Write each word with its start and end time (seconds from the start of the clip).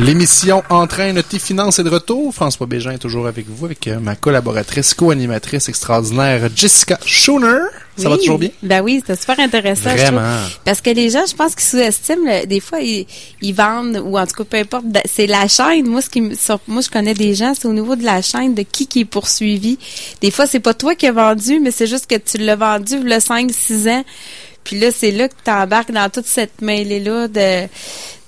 L'émission 0.00 0.62
Entraîne 0.70 1.22
tes 1.22 1.38
finances 1.38 1.78
est 1.78 1.84
de 1.84 1.90
retour. 1.90 2.34
François 2.34 2.66
Bégin 2.66 2.92
est 2.92 2.98
toujours 2.98 3.26
avec 3.26 3.46
vous, 3.46 3.66
avec 3.66 3.86
euh, 3.86 4.00
ma 4.00 4.16
collaboratrice, 4.16 4.94
co-animatrice 4.94 5.68
extraordinaire, 5.68 6.48
Jessica 6.56 6.98
Schooner. 7.04 7.58
Ça 7.98 8.08
va 8.08 8.16
toujours 8.16 8.38
bien? 8.38 8.48
Ben 8.62 8.80
oui, 8.80 9.00
c'était 9.00 9.20
super 9.20 9.38
intéressant. 9.38 9.90
Vraiment. 9.90 10.38
Parce 10.64 10.80
que 10.80 10.88
les 10.88 11.10
gens, 11.10 11.26
je 11.28 11.34
pense 11.34 11.54
qu'ils 11.54 11.68
sous-estiment, 11.68 12.46
des 12.46 12.60
fois, 12.60 12.78
ils, 12.80 13.52
vendent, 13.52 14.02
ou 14.02 14.16
en 14.16 14.26
tout 14.26 14.42
cas, 14.42 14.44
peu 14.44 14.56
importe, 14.56 14.86
c'est 15.04 15.26
la 15.26 15.46
chaîne. 15.48 15.86
Moi, 15.86 16.00
ce 16.00 16.08
qui 16.08 16.22
moi, 16.22 16.80
je 16.80 16.88
connais 16.88 17.12
des 17.12 17.34
gens, 17.34 17.52
c'est 17.52 17.68
au 17.68 17.74
niveau 17.74 17.94
de 17.94 18.04
la 18.04 18.22
chaîne, 18.22 18.54
de 18.54 18.62
qui 18.62 18.86
qui 18.86 19.00
est 19.00 19.04
poursuivi. 19.04 19.78
Des 20.22 20.30
fois, 20.30 20.46
c'est 20.46 20.60
pas 20.60 20.72
toi 20.72 20.94
qui 20.94 21.08
as 21.08 21.12
vendu, 21.12 21.60
mais 21.60 21.72
c'est 21.72 21.86
juste 21.86 22.06
que 22.06 22.16
tu 22.16 22.38
l'as 22.38 22.56
vendu 22.56 23.02
le 23.02 23.16
5-6 23.16 23.90
ans. 23.90 24.04
Puis 24.64 24.78
là, 24.78 24.88
c'est 24.96 25.10
là 25.10 25.28
que 25.28 25.34
tu 25.44 25.50
embarques 25.50 25.92
dans 25.92 26.08
toute 26.08 26.26
cette 26.26 26.62
mêlée-là 26.62 27.28
de 27.28 27.68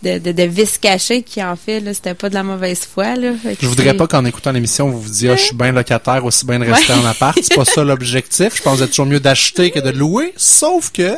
de, 0.02 0.18
de, 0.18 0.32
de 0.32 0.78
caché 0.80 1.22
qui 1.22 1.42
en 1.42 1.56
fait 1.56 1.80
là 1.80 1.94
c'était 1.94 2.14
pas 2.14 2.28
de 2.28 2.34
la 2.34 2.42
mauvaise 2.42 2.80
foi 2.80 3.14
là 3.16 3.32
je 3.60 3.66
voudrais 3.66 3.94
pas 3.94 4.06
qu'en 4.06 4.24
écoutant 4.24 4.52
l'émission 4.52 4.88
vous 4.88 5.00
vous 5.00 5.10
disiez 5.10 5.30
ah, 5.30 5.36
je 5.36 5.42
suis 5.42 5.56
bien 5.56 5.72
locataire 5.72 6.24
aussi 6.24 6.44
bien 6.46 6.58
de 6.58 6.64
rester 6.64 6.92
en 6.92 7.04
appart 7.04 7.38
c'est 7.40 7.54
pas 7.54 7.64
ça 7.64 7.84
l'objectif 7.84 8.56
je 8.56 8.62
pense 8.62 8.74
que 8.74 8.78
vous 8.78 8.82
êtes 8.84 8.90
toujours 8.90 9.06
mieux 9.06 9.20
d'acheter 9.20 9.70
que 9.70 9.80
de 9.80 9.90
louer 9.90 10.32
sauf 10.36 10.90
que 10.90 11.16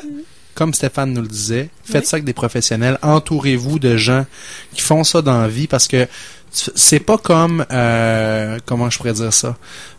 comme 0.55 0.73
Stéphane 0.73 1.13
nous 1.13 1.23
le 1.23 1.29
disait, 1.29 1.69
faites 1.85 2.07
ça 2.07 2.15
avec 2.15 2.25
des 2.25 2.33
professionnels. 2.33 2.99
Entourez-vous 3.03 3.81
de 3.81 3.97
gens 3.97 4.25
qui 4.73 4.83
font 4.83 5.03
ça 5.03 5.21
dans 5.21 5.41
la 5.41 5.49
vie 5.49 5.67
parce 5.67 5.89
que 5.89 6.07
c'est 6.51 7.01
pas 7.01 7.19
comme 7.19 7.67
euh, 7.73 8.59
comment 8.65 8.89
je 8.89 8.99
pourrais 8.99 9.13
dire 9.13 9.33
ça? 9.33 9.57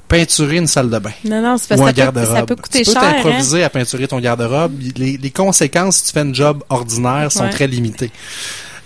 Peinturer 0.07 0.57
une 0.57 0.67
salle 0.67 0.89
de 0.89 0.99
bain. 0.99 1.11
Non, 1.25 1.41
non, 1.41 1.57
c'est 1.57 1.75
parce 1.75 1.91
que 1.91 2.25
ça, 2.25 2.45
peut 2.45 2.55
coûter 2.55 2.83
cher. 2.83 2.93
Tu 2.93 2.99
peux 2.99 3.05
t'improviser 3.05 3.63
hein? 3.63 3.65
à 3.65 3.69
peinturer 3.69 4.07
ton 4.07 4.19
garde-robe. 4.19 4.73
Les, 4.95 5.17
les, 5.17 5.31
conséquences 5.31 5.97
si 5.97 6.05
tu 6.05 6.11
fais 6.11 6.19
un 6.19 6.33
job 6.33 6.63
ordinaire 6.69 7.31
sont 7.31 7.49
très 7.49 7.67
limitées. 7.67 8.11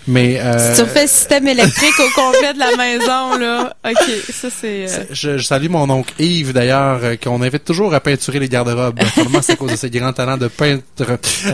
Mais 0.08 0.40
euh, 0.40 0.74
si 0.74 0.76
tu 0.76 0.82
refais 0.82 1.02
le 1.02 1.08
système 1.08 1.48
électrique 1.48 1.94
au 1.98 2.20
complet 2.20 2.54
de 2.54 2.58
la 2.58 2.76
maison, 2.76 3.38
là, 3.38 3.76
ok, 3.84 4.10
ça 4.32 4.48
c'est. 4.50 4.86
Euh, 4.88 5.04
je, 5.10 5.38
salue 5.38 5.68
mon 5.68 5.88
oncle 5.90 6.14
Yves 6.18 6.52
d'ailleurs, 6.52 7.00
euh, 7.02 7.16
qu'on 7.16 7.42
invite 7.42 7.64
toujours 7.64 7.94
à 7.94 8.00
peinturer 8.00 8.38
les 8.38 8.48
garde-robes. 8.48 8.98
Normalement, 9.16 9.42
c'est 9.42 9.52
à 9.52 9.56
cause 9.56 9.72
de 9.72 9.76
ses 9.76 9.90
grands 9.90 10.12
talents 10.12 10.38
de 10.38 10.48
peintre. 10.48 10.82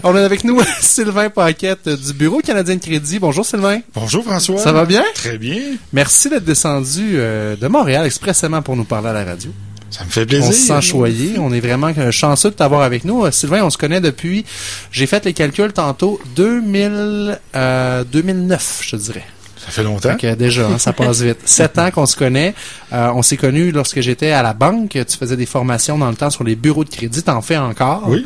On 0.04 0.16
est 0.16 0.24
avec 0.24 0.44
nous 0.44 0.60
Sylvain 0.80 1.30
Paquette 1.30 1.88
du 1.88 2.12
Bureau 2.12 2.40
canadien 2.40 2.76
de 2.76 2.80
crédit. 2.80 3.18
Bonjour 3.18 3.44
Sylvain. 3.44 3.80
Bonjour 3.94 4.24
François. 4.24 4.58
Ça 4.58 4.72
va 4.72 4.84
bien? 4.84 5.04
Très 5.14 5.38
bien. 5.38 5.60
Merci 5.92 6.28
d'être 6.28 6.44
descendu 6.44 7.16
de 7.16 7.66
Montréal 7.66 8.06
expressément 8.06 8.62
pour 8.62 8.76
nous 8.76 8.84
parler 8.84 9.08
à 9.08 9.12
la 9.12 9.24
radio. 9.24 9.50
Ça 9.90 10.04
me 10.04 10.10
fait 10.10 10.26
plaisir. 10.26 10.48
On 10.48 10.52
se 10.52 10.58
sent 10.58 10.80
choyé. 10.80 11.38
On 11.38 11.52
est 11.52 11.60
vraiment 11.60 11.92
chanceux 12.10 12.50
de 12.50 12.54
t'avoir 12.54 12.82
avec 12.82 13.04
nous. 13.04 13.24
Euh, 13.24 13.30
Sylvain, 13.30 13.62
on 13.62 13.70
se 13.70 13.78
connaît 13.78 14.00
depuis, 14.00 14.44
j'ai 14.90 15.06
fait 15.06 15.24
les 15.24 15.32
calculs 15.32 15.72
tantôt, 15.72 16.20
2000, 16.34 17.38
euh, 17.54 18.04
2009, 18.04 18.80
je 18.82 18.96
dirais. 18.96 19.24
Ça 19.56 19.72
fait 19.72 19.82
longtemps. 19.82 20.16
déjà, 20.38 20.66
hein, 20.68 20.78
ça 20.78 20.92
passe 20.92 21.22
vite. 21.22 21.38
Sept 21.44 21.78
ans 21.78 21.90
qu'on 21.90 22.06
se 22.06 22.16
connaît. 22.16 22.54
Euh, 22.92 23.10
on 23.14 23.22
s'est 23.22 23.36
connus 23.36 23.72
lorsque 23.72 24.00
j'étais 24.00 24.30
à 24.30 24.42
la 24.42 24.54
banque. 24.54 24.90
Tu 24.90 25.16
faisais 25.18 25.36
des 25.36 25.46
formations 25.46 25.98
dans 25.98 26.08
le 26.08 26.14
temps 26.14 26.30
sur 26.30 26.44
les 26.44 26.54
bureaux 26.54 26.84
de 26.84 26.90
crédit. 26.90 27.22
T'en 27.22 27.42
fais 27.42 27.56
encore. 27.56 28.04
Oui. 28.06 28.24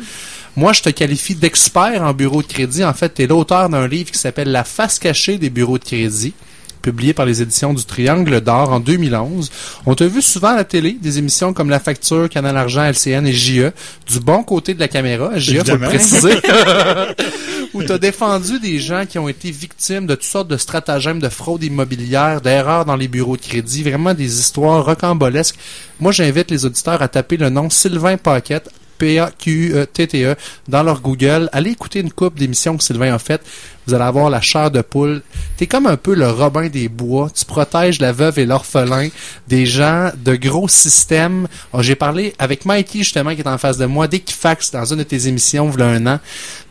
Moi, 0.55 0.73
je 0.73 0.81
te 0.81 0.89
qualifie 0.89 1.33
d'expert 1.33 2.03
en 2.03 2.13
bureau 2.13 2.41
de 2.41 2.47
crédit. 2.47 2.83
En 2.83 2.93
fait, 2.93 3.13
tu 3.15 3.23
es 3.23 3.27
l'auteur 3.27 3.69
d'un 3.69 3.87
livre 3.87 4.11
qui 4.11 4.19
s'appelle 4.19 4.51
La 4.51 4.63
face 4.63 4.99
cachée 4.99 5.37
des 5.37 5.49
bureaux 5.49 5.79
de 5.79 5.83
crédit 5.83 6.33
publié 6.81 7.13
par 7.13 7.25
les 7.25 7.41
éditions 7.41 7.73
du 7.73 7.85
Triangle 7.85 8.41
d'Or 8.41 8.71
en 8.71 8.79
2011. 8.79 9.49
On 9.85 9.95
t'a 9.95 10.07
vu 10.07 10.21
souvent 10.21 10.49
à 10.49 10.55
la 10.55 10.63
télé, 10.63 10.97
des 11.01 11.19
émissions 11.19 11.53
comme 11.53 11.69
La 11.69 11.79
Facture, 11.79 12.29
Canal 12.29 12.57
Argent, 12.57 12.83
LCN 12.83 13.25
et 13.25 13.33
JE, 13.33 13.71
du 14.07 14.19
bon 14.19 14.43
côté 14.43 14.73
de 14.73 14.79
la 14.79 14.87
caméra, 14.87 15.37
JE, 15.37 15.59
faut 15.59 15.77
le 15.77 15.79
préciser, 15.79 16.33
où 17.73 17.83
tu 17.83 17.91
as 17.91 17.97
défendu 17.97 18.59
des 18.59 18.79
gens 18.79 19.05
qui 19.05 19.19
ont 19.19 19.29
été 19.29 19.51
victimes 19.51 20.07
de 20.07 20.15
toutes 20.15 20.23
sortes 20.23 20.47
de 20.47 20.57
stratagèmes 20.57 21.19
de 21.19 21.29
fraude 21.29 21.63
immobilière, 21.63 22.41
d'erreurs 22.41 22.85
dans 22.85 22.95
les 22.95 23.07
bureaux 23.07 23.37
de 23.37 23.41
crédit, 23.41 23.83
vraiment 23.83 24.13
des 24.13 24.39
histoires 24.39 24.83
rocambolesques. 24.83 25.57
Moi, 25.99 26.11
j'invite 26.11 26.51
les 26.51 26.65
auditeurs 26.65 27.01
à 27.01 27.07
taper 27.07 27.37
le 27.37 27.49
nom 27.49 27.69
Sylvain 27.69 28.17
Paquette, 28.17 28.69
P-A-Q-E-T-T-E, 29.01 30.31
e, 30.31 30.35
dans 30.67 30.83
leur 30.83 31.01
Google. 31.01 31.49
Allez 31.53 31.71
écouter 31.71 32.01
une 32.01 32.11
coupe 32.11 32.37
d'émissions 32.37 32.77
que 32.77 32.83
Sylvain 32.83 33.13
a 33.13 33.17
faites 33.17 33.41
vous 33.87 33.93
allez 33.93 34.03
avoir 34.03 34.29
la 34.29 34.41
chair 34.41 34.71
de 34.71 34.81
poule. 34.81 35.21
T'es 35.57 35.67
comme 35.67 35.85
un 35.85 35.97
peu 35.97 36.13
le 36.13 36.29
Robin 36.29 36.67
des 36.67 36.87
Bois. 36.87 37.29
Tu 37.33 37.45
protèges 37.45 37.99
la 37.99 38.11
veuve 38.11 38.39
et 38.39 38.45
l'orphelin 38.45 39.09
des 39.47 39.65
gens 39.65 40.11
de 40.23 40.35
gros 40.35 40.67
systèmes. 40.67 41.47
Oh, 41.73 41.81
j'ai 41.81 41.95
parlé 41.95 42.33
avec 42.39 42.65
Mikey, 42.65 42.99
justement, 42.99 43.33
qui 43.35 43.41
est 43.41 43.47
en 43.47 43.57
face 43.57 43.77
de 43.77 43.85
moi, 43.85 44.07
d'Equifax, 44.07 44.71
dans 44.71 44.85
une 44.85 44.99
de 44.99 45.03
tes 45.03 45.27
émissions, 45.27 45.71
il 45.73 45.79
y 45.79 45.83
a 45.83 45.87
un 45.87 46.07
an. 46.07 46.19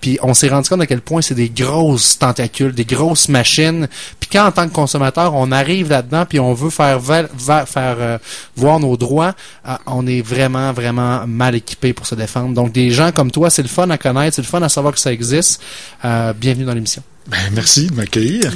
Puis 0.01 0.19
on 0.23 0.35
s'est 0.35 0.49
rendu 0.49 0.69
compte 0.69 0.81
à 0.81 0.87
quel 0.87 1.03
point 1.03 1.21
c'est 1.21 1.35
des 1.35 1.51
grosses 1.51 2.19
tentacules, 2.19 2.73
des 2.73 2.85
grosses 2.85 3.29
machines. 3.29 3.89
Puis 4.19 4.31
quand, 4.33 4.47
en 4.47 4.53
tant 4.53 4.69
que 4.69 4.73
consommateur, 4.73 5.35
on 5.35 5.53
arrive 5.53 5.91
là-dedans, 5.91 6.25
puis 6.27 6.41
on 6.41 6.55
veut 6.55 6.71
faire, 6.71 7.01
faire 7.03 7.29
euh, 7.79 8.19
voir 8.57 8.81
nos 8.81 8.97
droits, 8.97 9.35
euh, 9.69 9.75
on 9.87 10.07
est 10.07 10.23
vraiment, 10.23 10.73
vraiment 10.73 11.27
mal 11.27 11.55
équipé 11.55 11.93
pour 11.93 12.07
se 12.07 12.15
défendre. 12.15 12.55
Donc, 12.55 12.73
des 12.73 12.91
gens 12.91 13.13
comme 13.13 13.31
toi, 13.31 13.51
c'est 13.51 13.63
le 13.63 13.69
fun 13.69 13.91
à 13.91 13.99
connaître, 13.99 14.37
c'est 14.37 14.43
le 14.43 14.49
fun 14.49 14.63
à 14.63 14.69
savoir 14.69 14.95
que 14.95 15.01
ça 15.01 15.13
existe. 15.13 15.63
Euh, 16.05 16.33
bienvenue 16.33 16.65
dans 16.65 16.75
l'émission. 16.75 17.03
Ben, 17.27 17.37
merci 17.53 17.87
de 17.87 17.95
m'accueillir. 17.95 18.51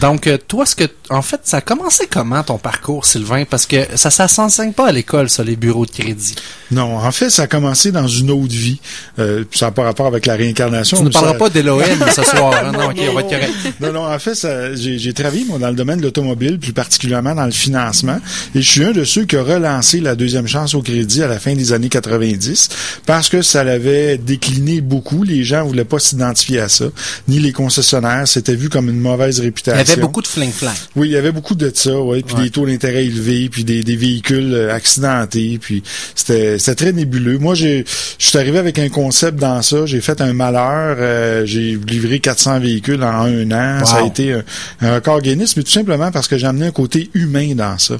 Donc, 0.00 0.26
euh, 0.28 0.38
toi, 0.48 0.64
ce 0.64 0.76
que, 0.76 0.84
en 1.10 1.20
fait, 1.20 1.40
ça 1.44 1.58
a 1.58 1.60
commencé 1.60 2.06
comment 2.08 2.42
ton 2.42 2.58
parcours, 2.58 3.04
Sylvain? 3.04 3.44
Parce 3.44 3.66
que 3.66 3.76
ça, 3.96 4.10
ça 4.10 4.28
s'enseigne 4.28 4.72
pas 4.72 4.88
à 4.88 4.92
l'école, 4.92 5.28
ça, 5.28 5.42
les 5.42 5.56
bureaux 5.56 5.84
de 5.84 5.90
crédit. 5.90 6.34
Non, 6.70 6.96
en 6.96 7.12
fait, 7.12 7.28
ça 7.28 7.42
a 7.42 7.46
commencé 7.48 7.92
dans 7.92 8.06
une 8.06 8.30
autre 8.30 8.54
vie. 8.54 8.80
Euh, 9.18 9.44
ça 9.52 9.66
n'a 9.66 9.72
pas 9.72 9.82
rapport 9.82 10.06
avec 10.06 10.26
la 10.26 10.36
réincarnation. 10.36 10.96
Tu 10.96 11.04
ne 11.04 11.10
parleras 11.10 11.34
pas 11.34 11.50
d'Elohim 11.50 11.84
ce 12.14 12.22
soir. 12.22 12.54
Hein? 12.54 12.72
Non, 12.72 12.90
ok, 12.90 13.00
on 13.10 13.14
va 13.14 13.20
être 13.20 13.28
correct. 13.28 13.52
Non, 13.80 13.92
non, 13.92 14.06
en 14.06 14.18
fait, 14.18 14.46
j'ai 14.74 15.12
travaillé, 15.12 15.44
moi, 15.44 15.58
dans 15.58 15.68
le 15.68 15.76
domaine 15.76 15.98
de 15.98 16.04
l'automobile, 16.04 16.58
plus 16.58 16.72
particulièrement 16.72 17.34
dans 17.34 17.46
le 17.46 17.52
financement. 17.52 18.20
Et 18.54 18.62
je 18.62 18.70
suis 18.70 18.84
un 18.84 18.92
de 18.92 19.04
ceux 19.04 19.24
qui 19.24 19.36
a 19.36 19.42
relancé 19.42 20.00
la 20.00 20.14
deuxième 20.14 20.46
chance 20.46 20.74
au 20.74 20.82
crédit 20.82 21.22
à 21.22 21.26
la 21.26 21.38
fin 21.38 21.54
des 21.54 21.72
années 21.72 21.88
90 21.88 22.68
parce 23.06 23.28
que 23.28 23.42
ça 23.42 23.64
l'avait 23.64 24.18
décliné 24.18 24.80
beaucoup. 24.80 25.24
Les 25.24 25.44
gens 25.44 25.64
voulaient 25.64 25.84
pas 25.84 25.98
s'identifier 25.98 26.60
à 26.60 26.68
ça, 26.68 26.86
ni 27.28 27.40
les 27.40 27.52
concessionnaires 27.52 28.13
c'était 28.26 28.54
vu 28.54 28.68
comme 28.68 28.88
une 28.88 29.00
mauvaise 29.00 29.40
réputation. 29.40 29.82
Il 29.82 29.88
y 29.88 29.92
avait 29.92 30.00
beaucoup 30.00 30.22
de 30.22 30.26
fling-flang. 30.26 30.74
Oui, 30.96 31.08
il 31.08 31.12
y 31.12 31.16
avait 31.16 31.32
beaucoup 31.32 31.54
de 31.54 31.70
ça, 31.74 31.98
oui. 31.98 32.22
Puis 32.22 32.34
des 32.36 32.50
taux 32.50 32.66
d'intérêt 32.66 33.04
élevés, 33.04 33.48
puis 33.48 33.64
des, 33.64 33.82
véhicules 33.96 34.54
euh, 34.54 34.74
accidentés, 34.74 35.58
puis 35.60 35.82
c'était 36.14 36.58
très 36.74 36.92
nébuleux. 36.92 37.38
Moi, 37.38 37.54
j'ai 37.54 37.84
je 38.18 38.26
suis 38.26 38.38
arrivé 38.38 38.58
avec 38.58 38.78
un 38.78 38.88
concept 38.88 39.38
dans 39.38 39.62
ça. 39.62 39.86
J'ai 39.86 40.00
fait 40.00 40.20
un 40.20 40.32
malheur. 40.32 40.96
Euh, 40.98 41.46
j'ai 41.46 41.78
livré 41.86 42.20
400 42.20 42.60
véhicules 42.60 43.02
en 43.02 43.24
un 43.24 43.50
an. 43.50 43.84
Ça 43.84 43.96
a 43.96 44.06
été 44.06 44.32
un, 44.80 44.94
record 44.94 45.20
Guinness, 45.20 45.56
mais 45.56 45.62
tout 45.62 45.70
simplement 45.70 46.10
parce 46.10 46.28
que 46.28 46.38
j'ai 46.38 46.46
amené 46.46 46.66
un 46.66 46.70
côté 46.70 47.10
humain 47.14 47.54
dans 47.54 47.78
ça. 47.78 47.96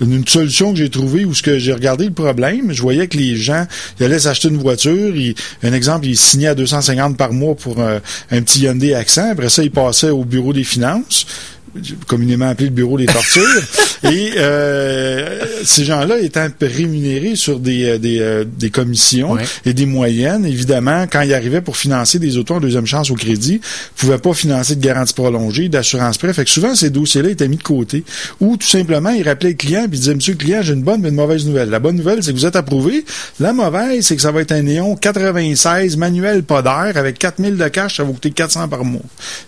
Une, 0.00 0.26
solution 0.26 0.72
que 0.72 0.78
j'ai 0.78 0.90
trouvée 0.90 1.24
où 1.24 1.34
ce 1.34 1.42
que 1.42 1.58
j'ai 1.58 1.72
regardé 1.72 2.06
le 2.06 2.12
problème, 2.12 2.72
je 2.72 2.82
voyais 2.82 3.08
que 3.08 3.16
les 3.16 3.36
gens, 3.36 3.66
ils 3.98 4.04
allaient 4.04 4.18
s'acheter 4.18 4.48
une 4.48 4.58
voiture. 4.58 5.14
un 5.62 5.72
exemple, 5.72 6.06
ils 6.06 6.16
signaient 6.16 6.48
à 6.48 6.54
250 6.54 7.16
par 7.16 7.32
mois 7.32 7.54
pour 7.54 7.80
un, 7.80 8.00
un 8.30 8.42
petit 8.42 8.62
Hyundai 8.62 8.94
Accent 8.94 9.34
après 9.38 9.50
ça, 9.50 9.62
il 9.62 9.70
passait 9.70 10.10
au 10.10 10.24
bureau 10.24 10.52
des 10.52 10.64
finances 10.64 11.24
communément 12.06 12.48
appelé 12.48 12.68
le 12.68 12.74
bureau 12.74 12.98
des 12.98 13.06
tortures. 13.06 13.62
et 14.04 14.32
euh, 14.36 15.40
ces 15.64 15.84
gens-là 15.84 16.18
étant 16.20 16.46
rémunérés 16.60 17.36
sur 17.36 17.58
des, 17.58 17.84
euh, 17.84 17.98
des, 17.98 18.20
euh, 18.20 18.44
des 18.44 18.70
commissions 18.70 19.36
et 19.64 19.74
des 19.74 19.86
moyennes, 19.86 20.46
évidemment, 20.46 21.06
quand 21.10 21.22
ils 21.22 21.34
arrivaient 21.34 21.60
pour 21.60 21.76
financer 21.76 22.18
des 22.18 22.36
autos 22.36 22.54
en 22.54 22.60
deuxième 22.60 22.86
chance 22.86 23.10
au 23.10 23.14
crédit, 23.14 23.60
ils 23.62 24.00
pouvaient 24.00 24.18
pas 24.18 24.32
financer 24.34 24.76
de 24.76 24.84
garantie 24.84 25.14
prolongée, 25.14 25.68
d'assurance 25.68 26.18
prêt. 26.18 26.32
Fait 26.32 26.44
que 26.44 26.50
souvent, 26.50 26.74
ces 26.74 26.90
dossiers-là 26.90 27.30
étaient 27.30 27.48
mis 27.48 27.56
de 27.56 27.62
côté. 27.62 28.04
Ou 28.40 28.56
tout 28.56 28.66
simplement, 28.66 29.10
ils 29.10 29.26
rappelaient 29.28 29.50
le 29.50 29.56
client 29.56 29.84
et 29.84 29.88
disaient, 29.88 30.14
Monsieur 30.14 30.32
le 30.32 30.38
client, 30.38 30.60
j'ai 30.62 30.74
une 30.74 30.82
bonne 30.82 31.00
mais 31.00 31.08
une 31.08 31.14
mauvaise 31.14 31.46
nouvelle. 31.46 31.70
La 31.70 31.78
bonne 31.78 31.96
nouvelle, 31.96 32.22
c'est 32.22 32.32
que 32.32 32.36
vous 32.36 32.46
êtes 32.46 32.56
approuvé. 32.56 33.04
La 33.40 33.52
mauvaise, 33.52 34.06
c'est 34.06 34.16
que 34.16 34.22
ça 34.22 34.32
va 34.32 34.40
être 34.40 34.52
un 34.52 34.62
néon 34.62 34.96
96 34.96 35.96
manuel 35.96 36.42
pas 36.42 36.62
d'air 36.62 36.92
avec 36.96 37.18
4000 37.18 37.56
de 37.56 37.68
cash, 37.68 37.96
ça 37.96 38.04
va 38.04 38.12
coûter 38.12 38.30
400 38.30 38.68
par 38.68 38.84
mois. 38.84 39.02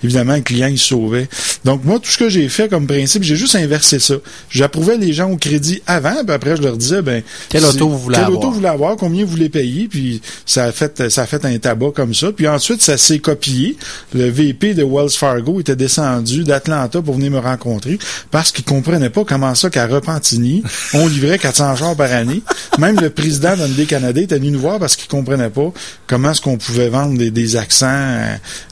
Évidemment, 0.04 0.34
le 0.36 0.42
client, 0.42 0.68
il 0.68 0.78
se 0.78 0.88
sauvait. 0.88 1.28
Donc, 1.64 1.84
moi, 1.84 1.98
tout 1.98 2.10
ce 2.10 2.18
que 2.20 2.28
j'ai 2.28 2.50
fait 2.50 2.68
comme 2.68 2.86
principe, 2.86 3.22
j'ai 3.22 3.36
juste 3.36 3.54
inversé 3.54 3.98
ça. 3.98 4.14
J'approuvais 4.50 4.98
les 4.98 5.14
gens 5.14 5.30
au 5.30 5.38
crédit 5.38 5.82
avant, 5.86 6.22
puis 6.22 6.34
après 6.34 6.54
je 6.54 6.60
leur 6.60 6.76
disais 6.76 7.00
ben 7.00 7.22
quel 7.48 7.64
auto 7.64 7.88
vous 7.88 7.98
voulez 7.98 8.18
avoir, 8.18 8.38
auto 8.38 8.48
vous 8.48 8.54
voulez 8.56 8.68
avoir, 8.68 8.96
combien 8.96 9.24
vous 9.24 9.30
voulez 9.30 9.48
payer, 9.48 9.88
puis 9.88 10.20
ça 10.44 10.64
a 10.64 10.72
fait 10.72 11.08
ça 11.08 11.22
a 11.22 11.26
fait 11.26 11.42
un 11.46 11.58
tabac 11.58 11.92
comme 11.94 12.14
ça. 12.14 12.30
Puis 12.30 12.46
ensuite 12.46 12.82
ça 12.82 12.98
s'est 12.98 13.20
copié. 13.20 13.78
Le 14.14 14.28
VP 14.28 14.74
de 14.74 14.84
Wells 14.84 15.10
Fargo 15.10 15.60
était 15.60 15.76
descendu 15.76 16.44
d'Atlanta 16.44 17.00
pour 17.00 17.14
venir 17.14 17.30
me 17.30 17.38
rencontrer 17.38 17.98
parce 18.30 18.52
qu'il 18.52 18.64
comprenait 18.64 19.10
pas 19.10 19.24
comment 19.24 19.54
ça 19.54 19.70
qu'à 19.70 19.86
Repentigny 19.86 20.62
on 20.94 21.06
livrait 21.06 21.38
400 21.38 21.76
chars 21.76 21.96
par 21.96 22.12
année. 22.12 22.42
Même 22.78 23.00
le 23.00 23.08
président 23.08 23.56
d'Hyundai 23.56 23.86
Canada 23.86 24.20
était 24.20 24.38
venu 24.38 24.50
nous 24.50 24.60
voir 24.60 24.78
parce 24.78 24.94
qu'il 24.96 25.08
comprenait 25.08 25.48
pas 25.48 25.72
comment 26.06 26.32
est-ce 26.32 26.42
qu'on 26.42 26.58
pouvait 26.58 26.90
vendre 26.90 27.16
des, 27.16 27.56
accents 27.56 28.20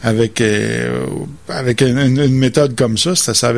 avec 0.02 0.40
euh, 0.42 1.06
avec 1.48 1.80
une, 1.80 2.28
méthode 2.28 2.76
comme 2.76 2.98
ça. 2.98 3.14
Ça, 3.14 3.34
ça 3.38 3.52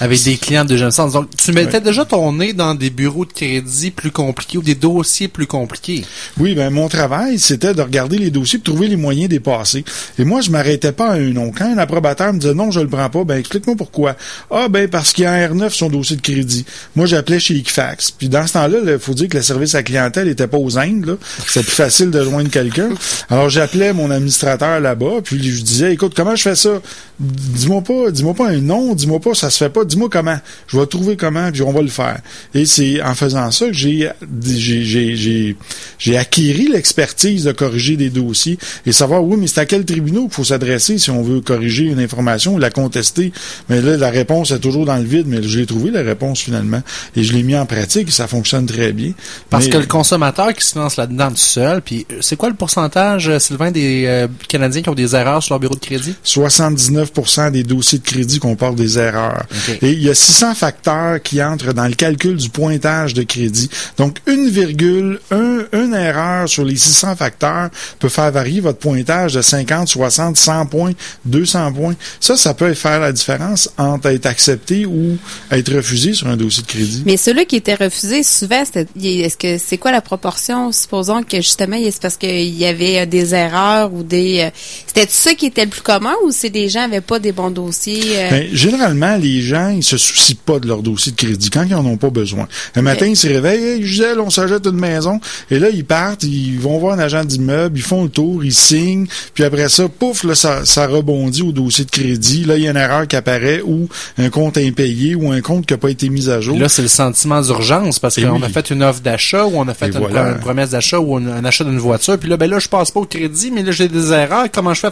Avec 0.00 0.22
des 0.22 0.36
clients 0.36 0.64
de 0.64 0.90
sens. 0.90 1.12
Donc, 1.12 1.28
tu 1.36 1.52
mettais 1.52 1.80
déjà 1.80 2.04
ton 2.04 2.32
nez 2.32 2.52
dans 2.52 2.74
des 2.74 2.90
bureaux 2.90 3.24
de 3.24 3.32
crédit 3.32 3.90
plus 3.90 4.10
compliqués 4.10 4.58
ou 4.58 4.62
des 4.62 4.74
dossiers 4.74 5.28
plus 5.28 5.46
compliqués? 5.46 6.04
Oui, 6.38 6.54
ben 6.54 6.70
mon 6.70 6.88
travail, 6.88 7.38
c'était 7.38 7.74
de 7.74 7.82
regarder 7.82 8.18
les 8.18 8.30
dossiers, 8.30 8.58
de 8.58 8.64
trouver 8.64 8.88
les 8.88 8.96
moyens 8.96 9.28
d'y 9.28 9.40
passer. 9.40 9.84
Et 10.18 10.24
moi, 10.24 10.40
je 10.40 10.50
m'arrêtais 10.50 10.92
pas 10.92 11.10
à 11.10 11.14
un 11.14 11.30
nom. 11.30 11.50
Quand 11.56 11.72
un 11.72 11.78
approbateur 11.78 12.32
me 12.32 12.38
disait 12.38 12.54
non, 12.54 12.70
je 12.70 12.80
le 12.80 12.88
prends 12.88 13.10
pas, 13.10 13.24
ben 13.24 13.38
explique-moi 13.38 13.76
pourquoi. 13.76 14.16
Ah 14.50 14.68
ben 14.68 14.88
parce 14.88 15.12
qu'il 15.12 15.24
y 15.24 15.26
a 15.26 15.32
un 15.32 15.48
R9 15.48 15.70
son 15.70 15.88
dossier 15.88 16.16
de 16.16 16.22
crédit. 16.22 16.64
Moi, 16.96 17.06
j'appelais 17.06 17.38
chez 17.38 17.56
Equifax. 17.56 18.10
Puis 18.10 18.28
dans 18.28 18.46
ce 18.46 18.54
temps-là, 18.54 18.78
il 18.86 18.98
faut 18.98 19.14
dire 19.14 19.28
que 19.28 19.36
le 19.36 19.42
service 19.42 19.74
à 19.74 19.82
clientèle 19.82 20.28
était 20.28 20.46
pas 20.46 20.58
aux 20.58 20.78
Indes. 20.78 21.18
C'est 21.46 21.62
plus 21.62 21.72
facile 21.72 22.10
de 22.10 22.22
joindre 22.22 22.50
quelqu'un. 22.50 22.90
Alors 23.30 23.48
j'appelais 23.48 23.92
mon 23.92 24.10
administrateur 24.10 24.80
là-bas, 24.80 25.20
puis 25.24 25.42
je 25.42 25.56
lui 25.56 25.62
disais, 25.62 25.92
écoute, 25.92 26.12
comment 26.14 26.36
je 26.36 26.42
fais 26.42 26.56
ça? 26.56 26.80
Dis-moi 27.18 27.82
pas, 27.82 28.10
dis-moi 28.10 28.34
pas 28.34 28.48
un 28.48 28.60
nom, 28.60 28.94
dis-moi 28.94 29.20
pas 29.20 29.34
ça 29.34 29.50
se 29.50 29.58
fait 29.58 29.70
pas, 29.70 29.77
dis-moi 29.84 30.08
comment. 30.10 30.38
Je 30.66 30.78
vais 30.78 30.86
trouver 30.86 31.16
comment, 31.16 31.50
puis 31.50 31.62
on 31.62 31.72
va 31.72 31.82
le 31.82 31.88
faire. 31.88 32.20
Et 32.54 32.66
c'est 32.66 33.02
en 33.02 33.14
faisant 33.14 33.50
ça 33.50 33.66
que 33.66 33.72
j'ai 33.72 34.10
j'ai 34.46 34.84
j'ai 35.16 35.56
j'ai 35.98 36.16
acquis 36.16 36.52
l'expertise 36.52 37.44
de 37.44 37.52
corriger 37.52 37.96
des 37.96 38.10
dossiers 38.10 38.58
et 38.86 38.92
savoir 38.92 39.24
oui, 39.24 39.36
mais 39.38 39.46
c'est 39.46 39.60
à 39.60 39.66
quel 39.66 39.84
tribunal 39.84 40.22
qu'il 40.24 40.32
faut 40.32 40.44
s'adresser 40.44 40.98
si 40.98 41.10
on 41.10 41.22
veut 41.22 41.40
corriger 41.40 41.84
une 41.84 42.00
information 42.00 42.54
ou 42.54 42.58
la 42.58 42.70
contester. 42.70 43.32
Mais 43.68 43.80
là, 43.80 43.96
la 43.96 44.10
réponse 44.10 44.50
est 44.50 44.58
toujours 44.58 44.86
dans 44.86 44.96
le 44.96 45.04
vide, 45.04 45.26
mais 45.26 45.42
je 45.42 45.58
l'ai 45.58 45.66
trouvé 45.66 45.90
la 45.90 46.02
réponse 46.02 46.40
finalement 46.40 46.82
et 47.16 47.22
je 47.22 47.32
l'ai 47.32 47.42
mis 47.42 47.56
en 47.56 47.66
pratique 47.66 48.08
et 48.08 48.12
ça 48.12 48.26
fonctionne 48.26 48.66
très 48.66 48.92
bien. 48.92 49.12
Parce 49.50 49.68
que 49.68 49.78
le 49.78 49.86
consommateur 49.86 50.52
qui 50.54 50.64
se 50.64 50.78
lance 50.78 50.96
là-dedans 50.96 51.30
tout 51.30 51.36
seul, 51.36 51.82
puis 51.82 52.06
euh, 52.12 52.18
c'est 52.20 52.36
quoi 52.36 52.48
le 52.48 52.54
pourcentage, 52.54 53.28
euh, 53.28 53.38
Sylvain, 53.38 53.70
des 53.70 54.04
euh, 54.06 54.28
Canadiens 54.48 54.82
qui 54.82 54.88
ont 54.88 54.94
des 54.94 55.14
erreurs 55.14 55.42
sur 55.42 55.54
leur 55.54 55.60
bureau 55.60 55.74
de 55.74 55.80
crédit? 55.80 56.14
79% 56.24 57.50
des 57.50 57.62
dossiers 57.62 57.98
de 57.98 58.04
crédit 58.04 58.38
comportent 58.38 58.76
des 58.76 58.98
erreurs. 58.98 59.44
Et 59.82 59.92
il 59.92 60.02
y 60.02 60.10
a 60.10 60.14
600 60.14 60.54
facteurs 60.54 61.22
qui 61.22 61.42
entrent 61.42 61.72
dans 61.72 61.86
le 61.86 61.94
calcul 61.94 62.36
du 62.36 62.50
pointage 62.50 63.14
de 63.14 63.22
crédit. 63.22 63.68
Donc, 63.96 64.18
une 64.26 64.48
virgule, 64.48 65.20
un, 65.30 65.64
une 65.72 65.94
erreur 65.94 66.48
sur 66.48 66.64
les 66.64 66.76
600 66.76 67.16
facteurs 67.16 67.70
peut 67.98 68.08
faire 68.08 68.30
varier 68.30 68.60
votre 68.60 68.78
pointage 68.78 69.34
de 69.34 69.42
50, 69.42 69.88
60, 69.88 70.36
100 70.36 70.66
points, 70.66 70.92
200 71.24 71.72
points. 71.72 71.94
Ça, 72.20 72.36
ça 72.36 72.54
peut 72.54 72.72
faire 72.74 73.00
la 73.00 73.12
différence 73.12 73.70
entre 73.76 74.08
être 74.08 74.26
accepté 74.26 74.86
ou 74.86 75.18
être 75.50 75.74
refusé 75.74 76.12
sur 76.12 76.28
un 76.28 76.36
dossier 76.36 76.62
de 76.62 76.68
crédit. 76.68 77.02
Mais 77.06 77.16
celui 77.16 77.46
qui 77.46 77.56
était 77.56 77.74
refusé, 77.74 78.22
souvent, 78.22 78.62
est-ce 78.62 79.36
que 79.36 79.58
c'est 79.58 79.78
quoi 79.78 79.92
la 79.92 80.00
proportion? 80.00 80.72
Supposons 80.72 81.22
que 81.22 81.38
justement, 81.38 81.76
c'est 81.84 82.02
parce 82.02 82.16
qu'il 82.16 82.56
y 82.56 82.66
avait 82.66 83.06
des 83.06 83.34
erreurs 83.34 83.92
ou 83.92 84.02
des... 84.02 84.40
Euh, 84.40 84.50
c'était 84.86 85.06
ça 85.08 85.34
qui 85.34 85.46
était 85.46 85.64
le 85.64 85.70
plus 85.70 85.80
commun 85.80 86.14
ou 86.24 86.30
c'est 86.30 86.50
des 86.50 86.68
gens 86.68 86.80
n'avaient 86.80 87.00
pas 87.00 87.18
des 87.18 87.32
bons 87.32 87.50
dossiers? 87.50 88.02
Euh? 88.16 88.30
Ben, 88.30 88.48
généralement, 88.52 89.16
les 89.16 89.40
gens, 89.40 89.57
ils 89.70 89.82
se 89.82 89.96
soucient 89.96 90.36
pas 90.44 90.58
de 90.58 90.66
leur 90.66 90.82
dossier 90.82 91.12
de 91.12 91.16
crédit 91.16 91.50
quand 91.50 91.64
ils 91.64 91.74
en 91.74 91.84
ont 91.84 91.96
pas 91.96 92.10
besoin. 92.10 92.48
Un 92.76 92.82
matin, 92.82 93.06
ils 93.06 93.16
se 93.16 93.28
réveillent, 93.28 93.64
hey, 93.64 93.86
Gisèle, 93.86 94.20
on 94.20 94.30
s'achète 94.30 94.66
une 94.66 94.78
maison. 94.78 95.20
Et 95.50 95.58
là, 95.58 95.68
ils 95.70 95.84
partent, 95.84 96.24
ils 96.24 96.58
vont 96.58 96.78
voir 96.78 96.94
un 96.94 96.98
agent 96.98 97.24
d'immeuble, 97.24 97.78
ils 97.78 97.82
font 97.82 98.04
le 98.04 98.10
tour, 98.10 98.44
ils 98.44 98.54
signent, 98.54 99.06
puis 99.34 99.44
après 99.44 99.68
ça, 99.68 99.88
pouf, 99.88 100.24
là, 100.24 100.34
ça, 100.34 100.64
ça 100.64 100.86
rebondit 100.86 101.42
au 101.42 101.52
dossier 101.52 101.84
de 101.84 101.90
crédit. 101.90 102.44
Là, 102.44 102.56
il 102.56 102.64
y 102.64 102.68
a 102.68 102.70
une 102.70 102.76
erreur 102.76 103.06
qui 103.06 103.16
apparaît 103.16 103.62
ou 103.64 103.88
un 104.18 104.30
compte 104.30 104.58
impayé 104.58 105.14
ou 105.14 105.30
un 105.30 105.40
compte 105.40 105.66
qui 105.66 105.74
n'a 105.74 105.78
pas 105.78 105.90
été 105.90 106.08
mis 106.08 106.28
à 106.28 106.40
jour. 106.40 106.58
là, 106.58 106.68
c'est 106.68 106.82
le 106.82 106.88
sentiment 106.88 107.40
d'urgence 107.40 107.98
parce 107.98 108.16
qu'on 108.16 108.42
a 108.42 108.48
fait 108.48 108.70
une 108.70 108.82
offre 108.82 109.00
d'achat 109.00 109.44
ou 109.44 109.52
on 109.54 109.68
a 109.68 109.74
fait 109.74 109.94
une, 109.94 110.38
promesse 110.40 110.70
d'achat 110.70 110.98
ou 110.98 111.16
un, 111.16 111.44
achat 111.44 111.64
d'une 111.64 111.78
voiture. 111.78 112.18
Puis 112.18 112.28
là, 112.28 112.36
ben 112.36 112.50
là, 112.50 112.58
je 112.58 112.68
passe 112.68 112.90
pas 112.90 113.00
au 113.00 113.04
crédit, 113.04 113.50
mais 113.50 113.62
là, 113.62 113.72
j'ai 113.72 113.88
des 113.88 114.12
erreurs. 114.12 114.46
Comment 114.52 114.74
je 114.74 114.80
fais? 114.80 114.88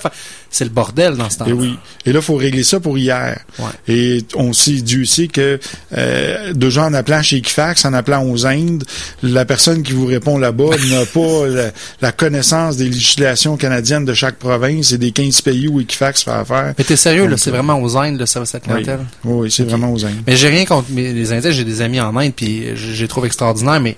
c'est 0.51 0.65
le 0.65 0.71
bordel 0.71 1.17
dans 1.17 1.29
ce 1.29 1.39
temps-là. 1.39 1.51
Et 1.51 1.55
oui. 1.55 1.79
Et 2.05 2.13
là, 2.13 2.21
faut 2.21 2.37
régler 2.37 2.63
ça 2.63 2.81
pour 2.81 2.99
hier. 2.99 3.45
Et 3.89 4.25
on 4.35 4.53
sait, 4.57 4.83
Dieu 4.83 5.05
sait 5.05 5.29
que 5.29 5.59
euh, 5.97 6.53
déjà 6.53 6.85
en 6.85 6.95
appelant 6.95 7.23
chez 7.23 7.37
Equifax, 7.37 7.85
en 7.85 7.93
appelant 7.93 8.25
aux 8.25 8.47
Indes, 8.47 8.85
la 9.23 9.45
personne 9.45 9.83
qui 9.83 9.93
vous 9.93 10.07
répond 10.07 10.39
là-bas 10.39 10.77
n'a 10.91 11.07
pas 11.07 11.71
la, 12.01 12.13
connaissance 12.13 12.77
des 12.77 12.89
législations 12.89 13.57
canadiennes 13.57 14.05
de 14.05 14.15
chaque 14.15 14.37
province 14.37 14.93
et 14.93 14.99
des 14.99 15.13
15 15.13 15.43
pays 15.43 15.69
où 15.69 15.81
Equifax 15.81 16.23
fait 16.23 16.31
affaire. 16.31 16.75
Mais 16.79 16.85
t'es 16.85 16.97
sérieux, 16.97 17.27
là, 17.27 17.37
c'est 17.37 17.51
vraiment 17.51 17.81
aux 17.81 17.97
Indes, 17.97 18.19
le 18.19 18.27
service 18.27 18.55
à 18.55 18.61
clientèle? 18.61 19.01
Oui, 19.25 19.51
c'est 19.51 19.65
vraiment 19.65 19.93
aux 19.93 20.05
Indes. 20.05 20.23
Mais 20.27 20.37
j'ai 20.37 20.49
rien 20.49 20.65
contre 20.65 20.89
les 20.95 21.33
Indiens, 21.33 21.51
j'ai 21.51 21.65
des 21.65 21.83
amis 21.83 22.01
en 22.01 22.17
Inde, 22.17 22.33
puis 22.35 22.69
j'ai 22.75 23.09
trouvé 23.09 23.27
extraordinaire, 23.27 23.81
mais 23.81 23.97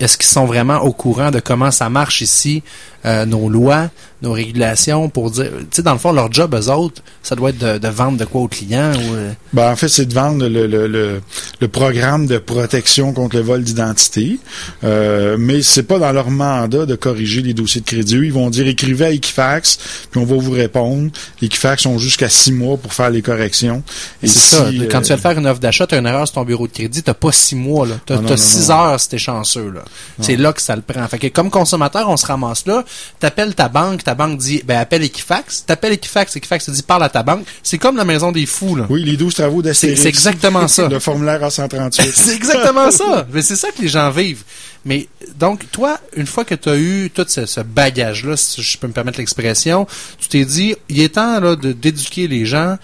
est-ce 0.00 0.16
qu'ils 0.16 0.30
sont 0.30 0.46
vraiment 0.46 0.78
au 0.78 0.92
courant 0.92 1.30
de 1.30 1.40
comment 1.40 1.70
ça 1.70 1.90
marche 1.90 2.22
ici, 2.22 2.62
euh, 3.06 3.24
nos 3.24 3.48
lois, 3.48 3.88
nos 4.22 4.32
régulations 4.32 5.08
pour 5.08 5.30
dire, 5.30 5.46
tu 5.46 5.66
sais, 5.76 5.82
dans 5.82 5.92
le 5.92 5.98
fond, 5.98 6.12
leur 6.12 6.30
job, 6.30 6.54
eux 6.54 6.70
autres, 6.70 7.02
ça 7.22 7.34
doit 7.34 7.50
être 7.50 7.78
de, 7.78 7.88
vendre 7.88 8.18
de 8.18 8.24
quoi 8.24 8.42
aux 8.42 8.48
clients 8.48 8.92
ou... 8.92 9.14
Euh? 9.14 9.32
Ben, 9.52 9.72
en 9.72 9.76
fait, 9.76 9.88
c'est 9.88 10.04
de 10.04 10.12
vendre 10.12 10.46
le, 10.46 10.66
le, 10.66 11.20
le, 11.60 11.68
programme 11.68 12.26
de 12.26 12.38
protection 12.38 13.12
contre 13.12 13.36
le 13.36 13.42
vol 13.42 13.62
d'identité, 13.62 14.38
euh, 14.84 15.36
mais 15.38 15.62
c'est 15.62 15.84
pas 15.84 15.98
dans 15.98 16.12
leur 16.12 16.30
mandat 16.30 16.84
de 16.84 16.94
corriger 16.94 17.40
les 17.40 17.54
dossiers 17.54 17.80
de 17.80 17.86
crédit. 17.86 18.16
Ils 18.16 18.32
vont 18.32 18.50
dire, 18.50 18.66
écrivez 18.66 19.06
à 19.06 19.10
Equifax, 19.12 19.78
puis 20.10 20.20
on 20.20 20.24
va 20.24 20.36
vous 20.36 20.50
répondre. 20.50 21.10
Equifax 21.40 21.86
ont 21.86 21.98
jusqu'à 21.98 22.28
six 22.28 22.52
mois 22.52 22.76
pour 22.76 22.92
faire 22.92 23.10
les 23.10 23.22
corrections. 23.22 23.82
c'est 24.22 24.28
ça. 24.28 24.68
Quand 24.90 25.00
tu 25.00 25.08
vas 25.08 25.18
faire 25.18 25.38
une 25.38 25.46
offre 25.46 25.60
d'achat, 25.60 25.86
tu 25.86 25.94
as 25.94 25.98
une 25.98 26.06
erreur 26.06 26.26
sur 26.26 26.34
ton 26.34 26.44
bureau 26.44 26.66
de 26.66 26.72
crédit, 26.72 27.02
t'as 27.02 27.14
pas 27.14 27.32
six 27.32 27.56
mois, 27.56 27.86
là. 27.86 27.94
T'as, 28.04 28.18
as 28.22 28.36
six 28.36 28.70
heures 28.70 29.00
si 29.00 29.08
t'es 29.08 29.18
chanceux, 29.18 29.70
là. 29.70 29.82
C'est 30.20 30.36
là 30.36 30.52
que 30.52 30.60
ça 30.60 30.76
le 30.76 30.82
prend. 30.82 31.06
Fait 31.08 31.18
que 31.18 31.28
comme 31.28 31.48
consommateur, 31.48 32.08
on 32.08 32.16
se 32.16 32.26
ramasse 32.26 32.66
là, 32.66 32.84
t'appelles 33.18 33.54
ta 33.54 33.68
banque, 33.68 34.04
ta 34.04 34.14
banque 34.14 34.38
dit, 34.38 34.62
ben, 34.64 34.78
appelle 34.78 35.02
Equifax, 35.02 35.64
t'appelles 35.66 35.92
Equifax, 35.92 36.36
Equifax 36.36 36.66
te 36.66 36.70
dit, 36.70 36.82
parle 36.82 37.04
à 37.04 37.08
ta 37.08 37.22
banque. 37.22 37.44
C'est 37.62 37.78
comme 37.78 37.96
la 37.96 38.04
maison 38.04 38.32
des 38.32 38.46
fous, 38.46 38.76
là. 38.76 38.86
Oui, 38.88 39.04
les 39.04 39.16
12 39.16 39.34
travaux 39.34 39.62
d'Astérix. 39.62 40.00
C'est 40.00 40.08
exactement 40.08 40.68
ça. 40.68 40.88
le 40.88 40.98
formulaire 40.98 41.40
A138. 41.42 42.12
c'est 42.14 42.34
exactement 42.34 42.90
ça. 42.90 43.26
Mais 43.32 43.42
c'est 43.42 43.56
ça 43.56 43.70
que 43.70 43.82
les 43.82 43.88
gens 43.88 44.10
vivent. 44.10 44.44
Mais 44.84 45.08
donc, 45.38 45.70
toi, 45.70 45.98
une 46.16 46.26
fois 46.26 46.44
que 46.44 46.54
tu 46.54 46.68
as 46.70 46.76
eu 46.76 47.10
tout 47.10 47.26
ce, 47.28 47.60
bagage-là, 47.60 48.36
si 48.36 48.62
je 48.62 48.78
peux 48.78 48.86
me 48.86 48.92
permettre 48.92 49.18
l'expression, 49.18 49.86
tu 50.18 50.28
t'es 50.28 50.44
dit, 50.44 50.74
il 50.88 51.00
est 51.00 51.14
temps 51.16 51.38
là, 51.38 51.54
de 51.54 51.72
d'éduquer 51.72 52.28
les 52.28 52.46
gens, 52.46 52.78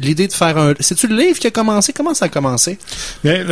l'idée 0.00 0.28
de 0.28 0.32
faire 0.32 0.56
un... 0.58 0.74
C'est-tu 0.80 1.06
le 1.06 1.16
livre 1.16 1.38
qui 1.38 1.46
a 1.46 1.50
commencé? 1.50 1.92
Comment 1.92 2.14
ça 2.14 2.26
a 2.26 2.28
commencé? 2.28 2.78
Bien, 3.24 3.44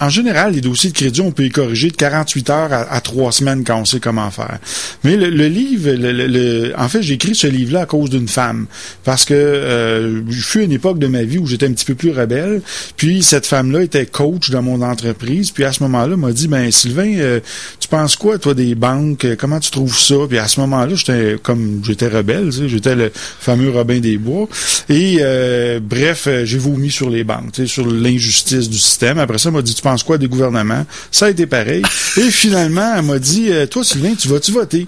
en 0.00 0.08
général, 0.08 0.52
les 0.54 0.60
dossiers 0.60 0.90
de 0.90 0.94
crédit, 0.94 1.20
on 1.20 1.32
peut 1.32 1.42
les 1.42 1.50
corriger 1.50 1.90
de 1.90 1.96
48 1.96 2.50
heures 2.50 2.72
à, 2.72 3.00
trois 3.00 3.32
semaines 3.32 3.64
quand 3.64 3.80
on 3.80 3.84
sait 3.84 4.00
comment 4.00 4.30
faire. 4.30 4.58
Mais 5.04 5.16
le, 5.16 5.28
livre, 5.48 5.90
le, 5.92 6.72
en 6.76 6.88
fait, 6.88 7.02
j'ai 7.02 7.14
écrit 7.14 7.34
ce 7.34 7.46
livre-là 7.46 7.82
à 7.82 7.86
cause 7.86 8.10
d'une 8.10 8.28
femme. 8.28 8.66
Parce 9.04 9.24
que 9.24 9.34
euh, 9.34 10.22
je 10.28 10.40
fus 10.40 10.62
une 10.62 10.72
époque 10.72 10.98
de 10.98 11.06
ma 11.06 11.22
vie 11.22 11.38
où 11.38 11.46
j'étais 11.46 11.66
un 11.66 11.72
petit 11.72 11.84
peu 11.84 11.94
plus 11.94 12.10
rebelle. 12.10 12.62
Puis 12.96 13.22
cette 13.22 13.46
femme-là 13.46 13.82
était 13.82 14.06
coach 14.06 14.50
dans 14.50 14.62
mon 14.62 14.82
entreprise. 14.82 15.50
Puis 15.50 15.64
à 15.64 15.72
ce 15.72 15.82
moment-là, 15.84 16.16
m'a 16.16 16.32
dit, 16.32 16.48
ben 16.48 16.70
Sylvain, 16.70 17.14
euh, 17.18 17.40
tu 17.88 17.96
penses 17.96 18.16
quoi, 18.16 18.38
toi, 18.38 18.52
des 18.52 18.74
banques? 18.74 19.26
Comment 19.38 19.60
tu 19.60 19.70
trouves 19.70 19.98
ça? 19.98 20.14
Puis 20.28 20.36
à 20.36 20.46
ce 20.46 20.60
moment-là, 20.60 20.94
j'étais 20.94 21.36
comme 21.42 21.80
j'étais 21.82 22.08
rebelle, 22.08 22.50
tu 22.50 22.58
sais, 22.58 22.68
j'étais 22.68 22.94
le 22.94 23.10
fameux 23.14 23.70
Robin 23.70 23.98
des 23.98 24.18
Bois. 24.18 24.46
Et 24.90 25.18
euh, 25.20 25.80
bref, 25.82 26.24
euh, 26.26 26.44
j'ai 26.44 26.58
vomi 26.58 26.90
sur 26.90 27.08
les 27.08 27.24
banques, 27.24 27.52
tu 27.52 27.62
sais, 27.62 27.66
sur 27.66 27.86
l'injustice 27.86 28.68
du 28.68 28.76
système. 28.76 29.18
Après 29.18 29.38
ça, 29.38 29.48
elle 29.48 29.54
m'a 29.54 29.62
dit, 29.62 29.74
tu 29.74 29.80
penses 29.80 30.02
quoi 30.02 30.18
des 30.18 30.28
gouvernements? 30.28 30.84
Ça 31.10 31.26
a 31.26 31.30
été 31.30 31.46
pareil. 31.46 31.82
Et 32.18 32.30
finalement, 32.30 32.92
elle 32.94 33.04
m'a 33.04 33.18
dit, 33.18 33.50
toi, 33.70 33.82
Sylvain, 33.82 34.14
tu 34.14 34.28
vas-tu 34.28 34.52
voter? 34.52 34.86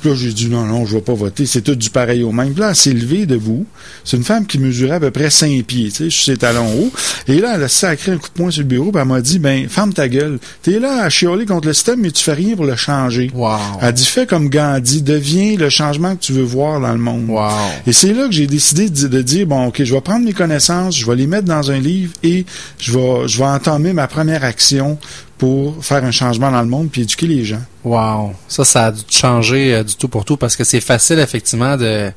Puis 0.00 0.10
là, 0.10 0.14
j'ai 0.14 0.32
dit, 0.32 0.46
non, 0.46 0.66
non, 0.66 0.86
je 0.86 0.94
vais 0.94 1.02
pas 1.02 1.14
voter. 1.14 1.46
C'est 1.46 1.62
tout 1.62 1.74
du 1.74 1.90
pareil 1.90 2.22
au 2.22 2.30
même. 2.30 2.52
Puis 2.52 2.60
là, 2.60 2.68
elle 2.68 2.76
s'est 2.76 2.92
levée 2.92 3.26
debout. 3.26 3.66
C'est 4.04 4.16
une 4.16 4.24
femme 4.24 4.46
qui 4.46 4.60
mesurait 4.60 4.96
à 4.96 5.00
peu 5.00 5.10
près 5.10 5.30
5 5.30 5.64
pieds, 5.64 5.90
tu 5.90 5.96
sais, 5.96 6.10
sur 6.10 6.24
ses 6.26 6.36
talons 6.36 6.72
hauts. 6.74 6.92
Et 7.26 7.40
là, 7.40 7.54
elle 7.56 7.64
a 7.64 7.68
sacré 7.68 8.12
un 8.12 8.18
coup 8.18 8.28
de 8.28 8.34
poing 8.34 8.50
sur 8.52 8.62
le 8.62 8.68
bureau, 8.68 8.92
puis 8.92 9.02
elle 9.02 9.08
m'a 9.08 9.20
dit, 9.20 9.40
ben, 9.40 9.68
ferme 9.68 9.92
ta 9.92 10.08
gueule. 10.08 10.38
T'es 10.62 10.78
là 10.78 11.02
à 11.02 11.10
chialer 11.10 11.44
contre 11.44 11.66
le 11.66 11.74
système, 11.74 12.00
mais 12.00 12.12
tu 12.12 12.22
fais 12.22 12.35
rien 12.36 12.54
pour 12.54 12.64
le 12.64 12.76
changer. 12.76 13.30
Wow. 13.34 13.58
Elle 13.80 13.92
dit, 13.92 14.04
fais 14.04 14.26
comme 14.26 14.48
Gandhi, 14.48 15.02
deviens 15.02 15.56
le 15.56 15.68
changement 15.70 16.14
que 16.14 16.20
tu 16.20 16.32
veux 16.32 16.42
voir 16.42 16.80
dans 16.80 16.92
le 16.92 16.98
monde. 16.98 17.28
Wow. 17.28 17.50
Et 17.86 17.92
c'est 17.92 18.12
là 18.12 18.26
que 18.26 18.32
j'ai 18.32 18.46
décidé 18.46 18.88
de, 18.88 19.22
dire, 19.22 19.46
bon, 19.46 19.66
OK, 19.66 19.82
je 19.82 19.94
vais 19.94 20.00
prendre 20.00 20.24
mes 20.24 20.32
connaissances, 20.32 20.96
je 20.96 21.06
vais 21.06 21.16
les 21.16 21.26
mettre 21.26 21.46
dans 21.46 21.70
un 21.70 21.78
livre 21.78 22.12
et 22.22 22.46
je 22.78 22.92
vais, 22.92 23.26
je 23.26 23.38
vais 23.38 23.44
entamer 23.44 23.92
ma 23.92 24.06
première 24.06 24.44
action 24.44 24.98
pour 25.38 25.84
faire 25.84 26.04
un 26.04 26.10
changement 26.10 26.50
dans 26.50 26.62
le 26.62 26.68
monde 26.68 26.88
puis 26.90 27.02
éduquer 27.02 27.26
les 27.26 27.44
gens. 27.44 27.62
Wow. 27.84 28.32
Ça, 28.48 28.64
ça 28.64 28.86
a 28.86 28.92
dû 28.92 29.02
changer 29.10 29.74
euh, 29.74 29.84
du 29.84 29.96
tout 29.96 30.08
pour 30.08 30.24
tout 30.24 30.36
parce 30.36 30.56
que 30.56 30.64
c'est 30.64 30.80
facile, 30.80 31.18
effectivement, 31.18 31.76
de 31.76 32.10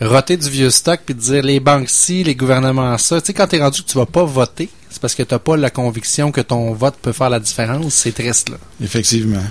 roter 0.00 0.36
du 0.36 0.48
vieux 0.50 0.70
stock 0.70 1.00
puis 1.04 1.14
de 1.14 1.20
dire 1.20 1.42
les 1.42 1.60
banques 1.60 1.88
ci, 1.88 2.24
les 2.24 2.34
gouvernements 2.34 2.98
ça. 2.98 3.20
Tu 3.20 3.26
sais, 3.26 3.32
quand 3.32 3.46
t'es 3.46 3.60
rendu 3.60 3.82
que 3.82 3.88
tu 3.88 3.98
vas 3.98 4.06
pas 4.06 4.24
voter, 4.24 4.68
c'est 4.94 5.00
parce 5.00 5.16
que 5.16 5.24
t'as 5.24 5.40
pas 5.40 5.56
la 5.56 5.70
conviction 5.70 6.30
que 6.30 6.40
ton 6.40 6.72
vote 6.72 6.94
peut 7.02 7.10
faire 7.10 7.28
la 7.28 7.40
différence. 7.40 7.94
C'est 7.94 8.12
triste, 8.12 8.48
là. 8.48 8.58
Effectivement. 8.80 9.42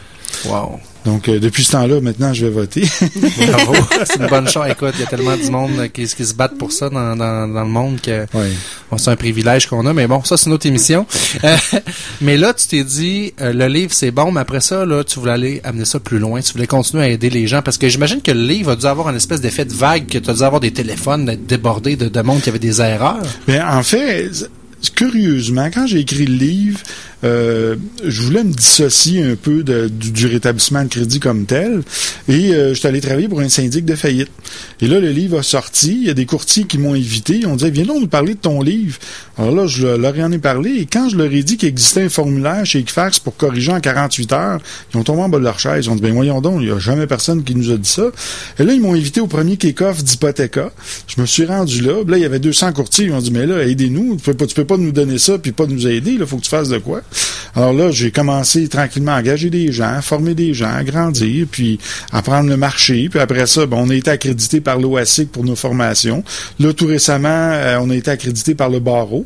Wow. 0.45 0.79
Donc, 1.05 1.27
euh, 1.27 1.38
depuis 1.38 1.65
ce 1.65 1.73
temps-là, 1.73 2.00
maintenant, 2.00 2.33
je 2.33 2.45
vais 2.45 2.51
voter. 2.51 2.83
Bravo. 3.47 3.75
C'est 4.05 4.21
une 4.21 4.27
bonne 4.27 4.47
chose. 4.47 4.63
Écoute, 4.69 4.93
il 4.93 5.01
y 5.01 5.03
a 5.03 5.07
tellement 5.07 5.35
du 5.35 5.51
monde 5.51 5.89
qui, 5.91 6.05
qui 6.05 6.25
se 6.25 6.33
battent 6.33 6.57
pour 6.57 6.71
ça 6.71 6.89
dans, 6.89 7.17
dans, 7.17 7.45
dans 7.53 7.63
le 7.63 7.69
monde 7.69 8.00
que 8.00 8.25
c'est 8.97 9.12
un 9.12 9.15
privilège 9.17 9.67
qu'on 9.67 9.85
a. 9.85 9.91
Mais 9.91 10.07
bon, 10.07 10.23
ça, 10.23 10.38
c'est 10.38 10.45
une 10.45 10.53
autre 10.53 10.65
émission. 10.65 11.05
Euh, 11.43 11.57
mais 12.21 12.38
là, 12.38 12.53
tu 12.53 12.67
t'es 12.67 12.85
dit, 12.85 13.33
euh, 13.41 13.51
le 13.51 13.67
livre, 13.67 13.91
c'est 13.93 14.12
bon, 14.12 14.31
mais 14.31 14.39
après 14.39 14.62
ça, 14.62 14.85
là, 14.85 15.03
tu 15.03 15.19
voulais 15.19 15.33
aller 15.33 15.62
amener 15.65 15.83
ça 15.83 16.00
plus 16.00 16.19
loin. 16.19 16.39
Tu 16.39 16.53
voulais 16.53 16.67
continuer 16.67 17.03
à 17.03 17.09
aider 17.09 17.29
les 17.29 17.47
gens. 17.47 17.62
Parce 17.62 17.77
que 17.77 17.89
j'imagine 17.89 18.21
que 18.21 18.31
le 18.31 18.41
livre 18.41 18.71
a 18.71 18.75
dû 18.77 18.85
avoir 18.85 19.09
une 19.09 19.17
espèce 19.17 19.41
d'effet 19.41 19.65
de 19.65 19.73
vague, 19.73 20.07
que 20.07 20.19
tu 20.19 20.29
as 20.29 20.33
dû 20.33 20.43
avoir 20.43 20.62
des 20.62 20.71
téléphones, 20.71 21.25
d'être 21.25 21.45
débordé 21.45 21.97
de, 21.97 22.07
de 22.07 22.21
monde 22.21 22.41
qui 22.41 22.47
avait 22.47 22.59
des 22.59 22.79
erreurs. 22.81 23.21
Mais 23.47 23.62
en 23.62 23.83
fait 23.83 24.31
curieusement, 24.92 25.70
quand 25.74 25.88
j'ai 25.88 26.00
écrit 26.00 26.25
le 26.25 26.36
livre, 26.36 26.80
euh, 27.24 27.75
je 28.03 28.22
voulais 28.22 28.44
me 28.44 28.51
dissocier 28.51 29.24
un 29.24 29.36
peu 29.36 29.63
du, 29.63 30.27
rétablissement 30.27 30.84
de 30.84 30.89
crédit 30.89 31.20
comme 31.20 31.46
tel. 31.46 31.82
Et 32.27 32.53
euh, 32.53 32.74
je 32.74 32.80
suis 32.80 32.88
allé 32.88 33.01
travailler 33.01 33.27
pour 33.27 33.39
un 33.39 33.50
syndic 33.50 33.86
de 33.86 33.96
faillite. 33.96 34.30
Et 34.82 34.88
là, 34.88 35.00
le 35.00 35.10
livre 35.10 35.39
a 35.39 35.44
sorti. 35.44 35.94
Il 36.01 36.08
y 36.08 36.10
a 36.10 36.13
des 36.13 36.25
courtiers 36.25 36.65
qui 36.65 36.77
m'ont 36.77 36.94
invité. 36.94 37.46
Ont 37.46 37.56
dit, 37.56 37.72
viens 37.72 37.86
donc 37.86 38.01
nous 38.01 38.08
parler 38.08 38.34
de 38.34 38.39
ton 38.39 38.62
livre. 38.62 38.98
Alors 39.38 39.56
là, 39.56 39.68
je 39.68 39.88
leur 39.88 40.18
en 40.20 40.32
ai 40.32 40.38
parlé. 40.38 40.72
Et 40.72 40.86
quand 40.86 41.10
je 41.10 41.18
leur 41.18 41.32
ai 41.32 41.44
dit 41.44 41.58
qu'il 41.58 41.70
existait 41.70 42.03
un 42.03 42.10
formulaire 42.10 42.65
chez 42.65 42.80
Equifax 42.80 43.20
pour 43.20 43.38
corriger 43.38 43.72
en 43.72 43.80
48 43.80 44.34
heures, 44.34 44.60
ils 44.94 44.98
ont 44.98 45.03
tombé 45.03 45.22
en 45.22 45.30
bas 45.30 45.39
de 45.39 45.44
leur 45.44 45.60
chaise. 45.60 45.86
Ils 45.86 45.89
ont 45.89 45.96
dit, 45.96 46.01
ben 46.01 46.13
voyons 46.13 46.42
donc, 46.42 46.62
il 46.62 46.68
n'y 46.68 46.72
a 46.72 46.80
jamais 46.80 47.08
personne 47.08 47.44
qui 47.44 47.56
nous 47.56 47.72
a 47.72 47.77
dit 47.77 47.89
ça. 47.89 48.03
Et 48.60 48.63
là, 48.63 48.74
ils 48.74 48.82
m'ont 48.82 48.94
invité 48.94 49.22
au 49.22 49.27
premier 49.27 49.58
kick-off 49.58 50.03
d'Hypothéca. 50.03 50.72
Je 51.08 51.22
me 51.22 51.25
suis 51.25 51.46
rendu 51.46 51.82
là. 51.82 52.03
Là, 52.06 52.18
il 52.18 52.22
y 52.22 52.25
avait 52.25 52.39
200 52.39 52.74
courtiers. 52.74 53.06
Ils 53.06 53.13
ont 53.13 53.22
dit, 53.22 53.32
mais 53.32 53.46
là, 53.46 53.65
aidez-nous. 53.65 54.18
Tu 54.18 54.24
peux 54.24 54.34
pas, 54.34 54.46
tu 54.46 54.56
peux 54.56 54.65
pas 54.65 54.77
nous 54.77 54.92
donner 54.92 55.18
ça 55.18 55.38
puis 55.38 55.51
pas 55.51 55.65
nous 55.65 55.88
aider. 55.88 56.12
Il 56.12 56.25
faut 56.25 56.38
que 56.38 56.44
tu 56.44 56.50
fasses 56.50 56.70
de 56.70 56.77
quoi. 56.77 57.01
Alors 57.55 57.74
là, 57.74 57.91
j'ai 57.91 58.12
commencé 58.12 58.67
tranquillement 58.67 59.13
à 59.13 59.20
engager 59.20 59.50
des 59.50 59.72
gens, 59.72 59.93
à 59.96 60.01
former 60.01 60.34
des 60.34 60.53
gens, 60.53 60.74
à 60.74 60.84
grandir, 60.84 61.46
puis 61.50 61.79
apprendre 62.12 62.50
le 62.50 62.58
marché. 62.58 63.10
Puis 63.10 63.20
après 63.20 63.46
ça, 63.46 63.65
ben, 63.65 63.77
on 63.77 63.89
a 63.89 63.96
été 63.96 64.10
accrédité 64.10 64.60
par 64.60 64.79
l'OASIC 64.79 65.32
pour 65.32 65.43
nos 65.43 65.55
formations. 65.55 66.24
Là, 66.60 66.74
tout 66.74 66.88
récemment, 66.88 67.29
euh, 67.29 67.77
on 67.82 67.89
a 67.89 67.96
été 67.96 68.10
accrédité 68.10 68.55
par 68.55 68.70
le 68.70 68.79
barreau, 68.79 69.25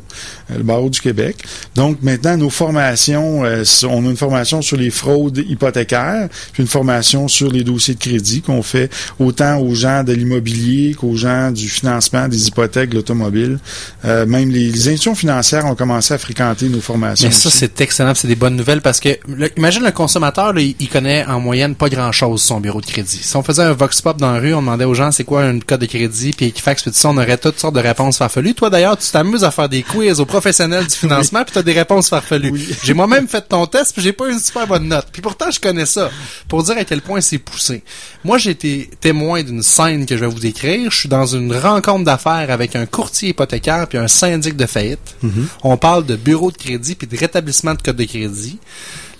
euh, 0.50 0.58
le 0.58 0.62
barreau 0.62 0.90
du 0.90 1.00
Québec. 1.00 1.36
Donc 1.74 2.02
maintenant, 2.02 2.36
nos 2.36 2.50
formations, 2.50 3.44
euh, 3.44 3.64
on 3.88 4.06
a 4.06 4.10
une 4.10 4.16
formation 4.16 4.60
sur 4.60 4.76
les 4.76 4.90
fraudes 4.90 5.38
hypothécaires, 5.48 6.28
puis 6.52 6.62
une 6.62 6.68
formation 6.68 7.28
sur 7.28 7.50
les 7.50 7.64
dossiers 7.64 7.94
de 7.94 8.00
crédit 8.00 8.42
qu'on 8.42 8.62
fait 8.62 8.90
autant 9.18 9.58
aux 9.58 9.74
gens 9.74 10.04
de 10.04 10.12
l'immobilier 10.12 10.94
qu'aux 10.94 11.16
gens 11.16 11.50
du 11.50 11.68
financement 11.68 12.28
des 12.28 12.48
hypothèques, 12.48 12.92
l'automobile. 12.92 13.58
même 14.04 14.50
les, 14.50 14.70
les 14.70 14.88
institutions 14.88 15.14
financières 15.14 15.64
ont 15.66 15.74
commencé 15.74 16.14
à 16.14 16.18
fréquenter 16.18 16.68
nos 16.68 16.80
formations. 16.80 17.28
Mais 17.28 17.34
ça, 17.34 17.50
c'est 17.50 17.74
excellent 17.80 18.14
c'est 18.14 18.28
des 18.28 18.36
bonnes 18.36 18.56
nouvelles 18.56 18.80
parce 18.80 19.00
que, 19.00 19.10
imagine 19.56 19.84
le 19.84 19.92
consommateur, 19.92 20.56
il, 20.58 20.88
connaît 20.88 21.24
en 21.26 21.40
moyenne 21.40 21.74
pas 21.74 21.88
grand-chose 21.88 22.42
son 22.42 22.60
bureau 22.60 22.80
de 22.80 22.86
crédit. 22.86 23.20
Si 23.22 23.36
on 23.36 23.42
faisait 23.42 23.62
un 23.62 23.72
vox 23.72 24.00
pop 24.00 24.16
dans 24.16 24.32
la 24.32 24.40
rue, 24.40 24.54
on 24.54 24.60
demandait 24.60 24.84
aux 24.84 24.94
gens 24.94 25.12
c'est 25.12 25.24
quoi 25.24 25.42
un 25.42 25.58
code 25.60 25.80
de 25.80 25.86
crédit, 25.86 26.32
puis 26.32 26.46
Equifax, 26.46 26.82
puis 26.82 26.90
tout 26.90 26.96
ça, 26.96 27.10
on 27.10 27.16
aurait 27.16 27.36
toutes 27.36 27.58
sortes 27.58 27.74
de 27.74 27.80
réponses 27.80 28.18
farfelues. 28.18 28.54
Toi, 28.54 28.70
d'ailleurs, 28.70 28.96
tu 28.96 29.10
t'amuses 29.10 29.44
à 29.44 29.50
faire 29.50 29.68
des 29.68 29.82
quiz 29.82 30.20
aux 30.20 30.26
professionnels 30.26 30.86
du 30.86 30.94
financement, 30.96 31.44
puis 31.44 31.52
tu 31.52 31.58
as 31.58 31.62
des 31.62 31.72
réponses 31.72 32.08
farfelues. 32.08 32.52
J'ai 32.82 32.94
moi-même 32.94 33.28
fait 33.28 33.42
ton 33.42 33.66
test, 33.66 33.92
puis 33.92 34.02
j'ai 34.02 34.12
pas 34.12 34.28
une 34.28 34.40
super 34.40 34.66
bonne 34.66 34.88
note. 34.88 35.06
Puis 35.12 35.22
pourtant, 35.22 35.50
je 35.50 35.60
connais 35.60 35.86
ça. 35.86 36.10
Pour 36.48 36.62
dire 36.62 36.76
à 36.78 36.84
quel 36.84 37.02
point 37.02 37.20
c'est 37.20 37.38
poussé. 37.38 37.82
Moi, 38.24 38.38
j'ai 38.38 38.50
été 38.50 38.90
témoin 39.00 39.42
d'une 39.42 39.62
scène 39.62 40.06
que 40.06 40.16
je 40.16 40.20
vais 40.20 40.30
vous 40.30 40.40
décrire. 40.40 40.90
Je 40.90 40.96
suis 40.96 41.08
dans 41.08 41.26
une 41.26 41.54
rencontre 41.54 42.04
d'affaires 42.04 42.50
avec 42.50 42.76
un 42.76 42.86
courtier 42.86 43.30
hypothécaire 43.30 43.86
puis 43.86 43.98
un 43.98 44.08
syndic 44.08 44.56
de 44.56 44.66
faillite. 44.66 45.16
Mm-hmm. 45.24 45.46
On 45.62 45.76
parle 45.76 46.06
de 46.06 46.16
bureau 46.16 46.50
de 46.50 46.56
crédit 46.56 46.94
puis 46.94 47.06
de 47.06 47.16
rétablissement 47.16 47.67
de 47.74 47.82
code 47.82 47.96
de 47.96 48.04
crédit. 48.04 48.58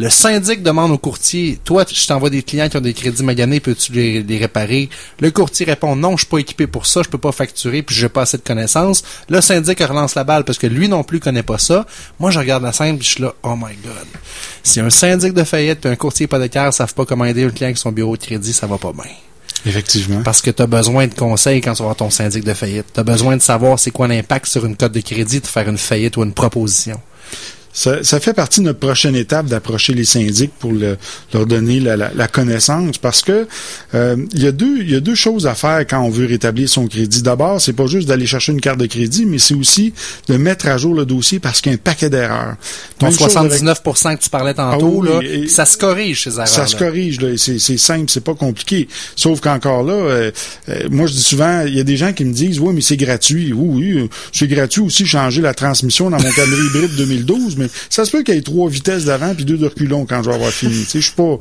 Le 0.01 0.11
syndic 0.11 0.63
demande 0.63 0.93
au 0.93 0.99
courtier, 0.99 1.59
toi, 1.65 1.85
je 1.93 2.07
t'envoie 2.07 2.31
des 2.31 2.45
clients 2.45 2.69
qui 2.69 2.77
ont 2.77 2.81
des 2.81 2.95
crédits 2.95 3.25
maganés, 3.25 3.59
peux-tu 3.59 3.93
les, 3.93 4.39
réparer? 4.39 4.89
Le 5.19 5.33
courtier 5.33 5.67
répond, 5.67 5.97
non, 5.97 6.13
je 6.13 6.19
suis 6.19 6.27
pas 6.27 6.39
équipé 6.39 6.69
pour 6.69 6.87
ça, 6.87 7.03
je 7.03 7.09
peux 7.09 7.19
pas 7.19 7.33
facturer, 7.33 7.83
puis 7.83 7.97
j'ai 7.97 8.09
pas 8.09 8.23
assez 8.23 8.37
de 8.37 8.43
connaissances. 8.43 9.03
Le 9.29 9.41
syndic 9.41 9.81
relance 9.81 10.15
la 10.15 10.23
balle 10.23 10.45
parce 10.45 10.59
que 10.59 10.69
lui 10.69 10.89
non 10.89 11.03
plus 11.03 11.19
connaît 11.19 11.43
pas 11.43 11.59
ça. 11.59 11.85
Moi, 12.21 12.31
je 12.31 12.39
regarde 12.39 12.63
la 12.63 12.73
scène, 12.73 12.97
puis 12.97 13.07
je 13.07 13.13
suis 13.15 13.23
là, 13.23 13.35
oh 13.43 13.57
my 13.57 13.75
god. 13.83 14.07
Si 14.63 14.79
un 14.79 14.91
syndic 14.91 15.33
de 15.33 15.43
faillite 15.43 15.85
et 15.85 15.89
un 15.89 15.97
courtier 15.97 16.25
hypothécaire 16.25 16.73
savent 16.73 16.95
pas 16.95 17.05
comment 17.05 17.25
aider 17.25 17.43
un 17.43 17.51
client 17.51 17.67
avec 17.67 17.79
son 17.79 17.91
bureau 17.91 18.17
de 18.17 18.23
crédit, 18.23 18.53
ça 18.53 18.69
va 18.69 18.79
pas 18.79 18.93
bien. 18.93 19.11
Effectivement. 19.67 20.23
Parce 20.23 20.43
que 20.43 20.51
tu 20.51 20.63
as 20.63 20.67
besoin 20.67 21.07
de 21.07 21.15
conseils 21.15 21.61
quand 21.61 21.73
tu 21.73 21.83
vas 21.83 21.95
ton 21.95 22.11
syndic 22.11 22.45
de 22.45 22.55
faillite. 22.55 22.87
Tu 22.95 23.01
as 23.01 23.05
besoin 23.05 23.37
de 23.37 23.43
savoir 23.43 23.79
c'est 23.79 23.91
quoi 23.91 24.07
l'impact 24.07 24.47
sur 24.47 24.65
une 24.65 24.77
cote 24.77 24.93
de 24.93 25.01
crédit 25.01 25.41
de 25.41 25.47
faire 25.47 25.69
une 25.69 25.79
faillite 25.79 26.17
ou 26.17 26.23
une 26.23 26.33
proposition. 26.33 27.01
Ça, 27.79 28.03
ça, 28.03 28.19
fait 28.19 28.33
partie 28.33 28.59
de 28.59 28.65
notre 28.65 28.81
prochaine 28.81 29.15
étape 29.15 29.47
d'approcher 29.47 29.95
les 29.95 30.03
syndics 30.03 30.51
pour 30.59 30.73
le, 30.73 30.97
leur 31.33 31.47
donner 31.47 31.79
la, 31.79 31.97
la, 31.97 32.11
la, 32.13 32.27
connaissance 32.27 32.99
parce 32.99 33.23
que 33.23 33.47
euh, 33.95 34.17
il 34.33 34.43
y 34.43 34.49
a 34.49 34.53
deux 34.53 34.79
il 34.81 34.91
y 34.91 34.97
a 34.97 35.01
deux 35.01 35.15
choses 35.15 35.47
à 35.47 35.55
faire 35.55 35.87
quand 35.87 36.01
on 36.01 36.11
veut 36.11 36.27
rétablir 36.27 36.69
son 36.69 36.89
crédit. 36.89 37.23
D'abord, 37.23 37.61
c'est 37.61 37.75
pas 37.75 37.87
juste 37.87 38.09
d'aller 38.09 38.27
chercher 38.27 38.51
une 38.51 38.61
carte 38.61 38.81
de 38.81 38.87
crédit, 38.87 39.27
mais 39.27 39.39
c'est 39.39 39.55
aussi 39.55 39.95
de 40.27 40.37
mettre 40.37 40.67
à 40.67 40.77
jour 40.77 40.93
le 40.93 41.07
dossier 41.07 41.39
parce 41.39 41.61
qu'il 41.61 41.71
y 41.71 41.75
a 41.75 41.77
un 41.77 41.79
paquet 41.79 42.11
d'erreurs. 42.11 42.57
Ton 42.99 43.11
79% 43.11 44.17
que 44.17 44.25
tu 44.25 44.29
parlais 44.29 44.55
tantôt, 44.55 45.05
ah 45.07 45.23
là, 45.23 45.47
ça 45.47 45.65
se 45.65 45.79
corrige 45.79 46.25
ces 46.25 46.35
erreurs. 46.35 46.49
Ça 46.49 46.67
se 46.67 46.75
corrige, 46.75 47.21
là. 47.21 47.37
C'est, 47.37 47.61
c'est 47.61 47.79
simple, 47.79 48.07
c'est 48.09 48.25
pas 48.25 48.35
compliqué. 48.35 48.89
Sauf 49.15 49.39
qu'encore 49.41 49.85
là, 49.85 49.93
euh, 49.93 50.31
euh, 50.69 50.89
moi 50.91 51.07
je 51.07 51.13
dis 51.13 51.23
souvent, 51.23 51.63
il 51.65 51.77
y 51.77 51.81
a 51.81 51.85
des 51.85 51.97
gens 51.97 52.13
qui 52.13 52.25
me 52.25 52.33
disent, 52.33 52.59
oui, 52.59 52.75
mais 52.75 52.81
c'est 52.81 52.97
gratuit. 52.97 53.53
Oui, 53.53 53.95
oui, 53.95 54.11
c'est 54.33 54.49
gratuit 54.49 54.81
aussi 54.81 55.07
changer 55.07 55.43
la 55.43 55.55
transmission 55.55 56.11
dans 56.11 56.21
mon 56.21 56.31
Camry 56.33 56.67
hybride 56.75 56.97
2012, 56.97 57.57
mais 57.57 57.68
ça 57.91 58.05
se 58.05 58.11
peut 58.11 58.23
qu'il 58.23 58.35
y 58.35 58.39
ait 58.39 58.43
trois 58.43 58.69
vitesses 58.69 59.05
d'avant 59.05 59.35
puis 59.35 59.45
deux 59.45 59.59
de 59.59 59.67
reculons 59.67 60.07
quand 60.07 60.23
je 60.23 60.29
vais 60.29 60.35
avoir 60.35 60.51
fini. 60.51 60.87
Je 60.93 60.99
suis 60.99 61.13
pas. 61.13 61.39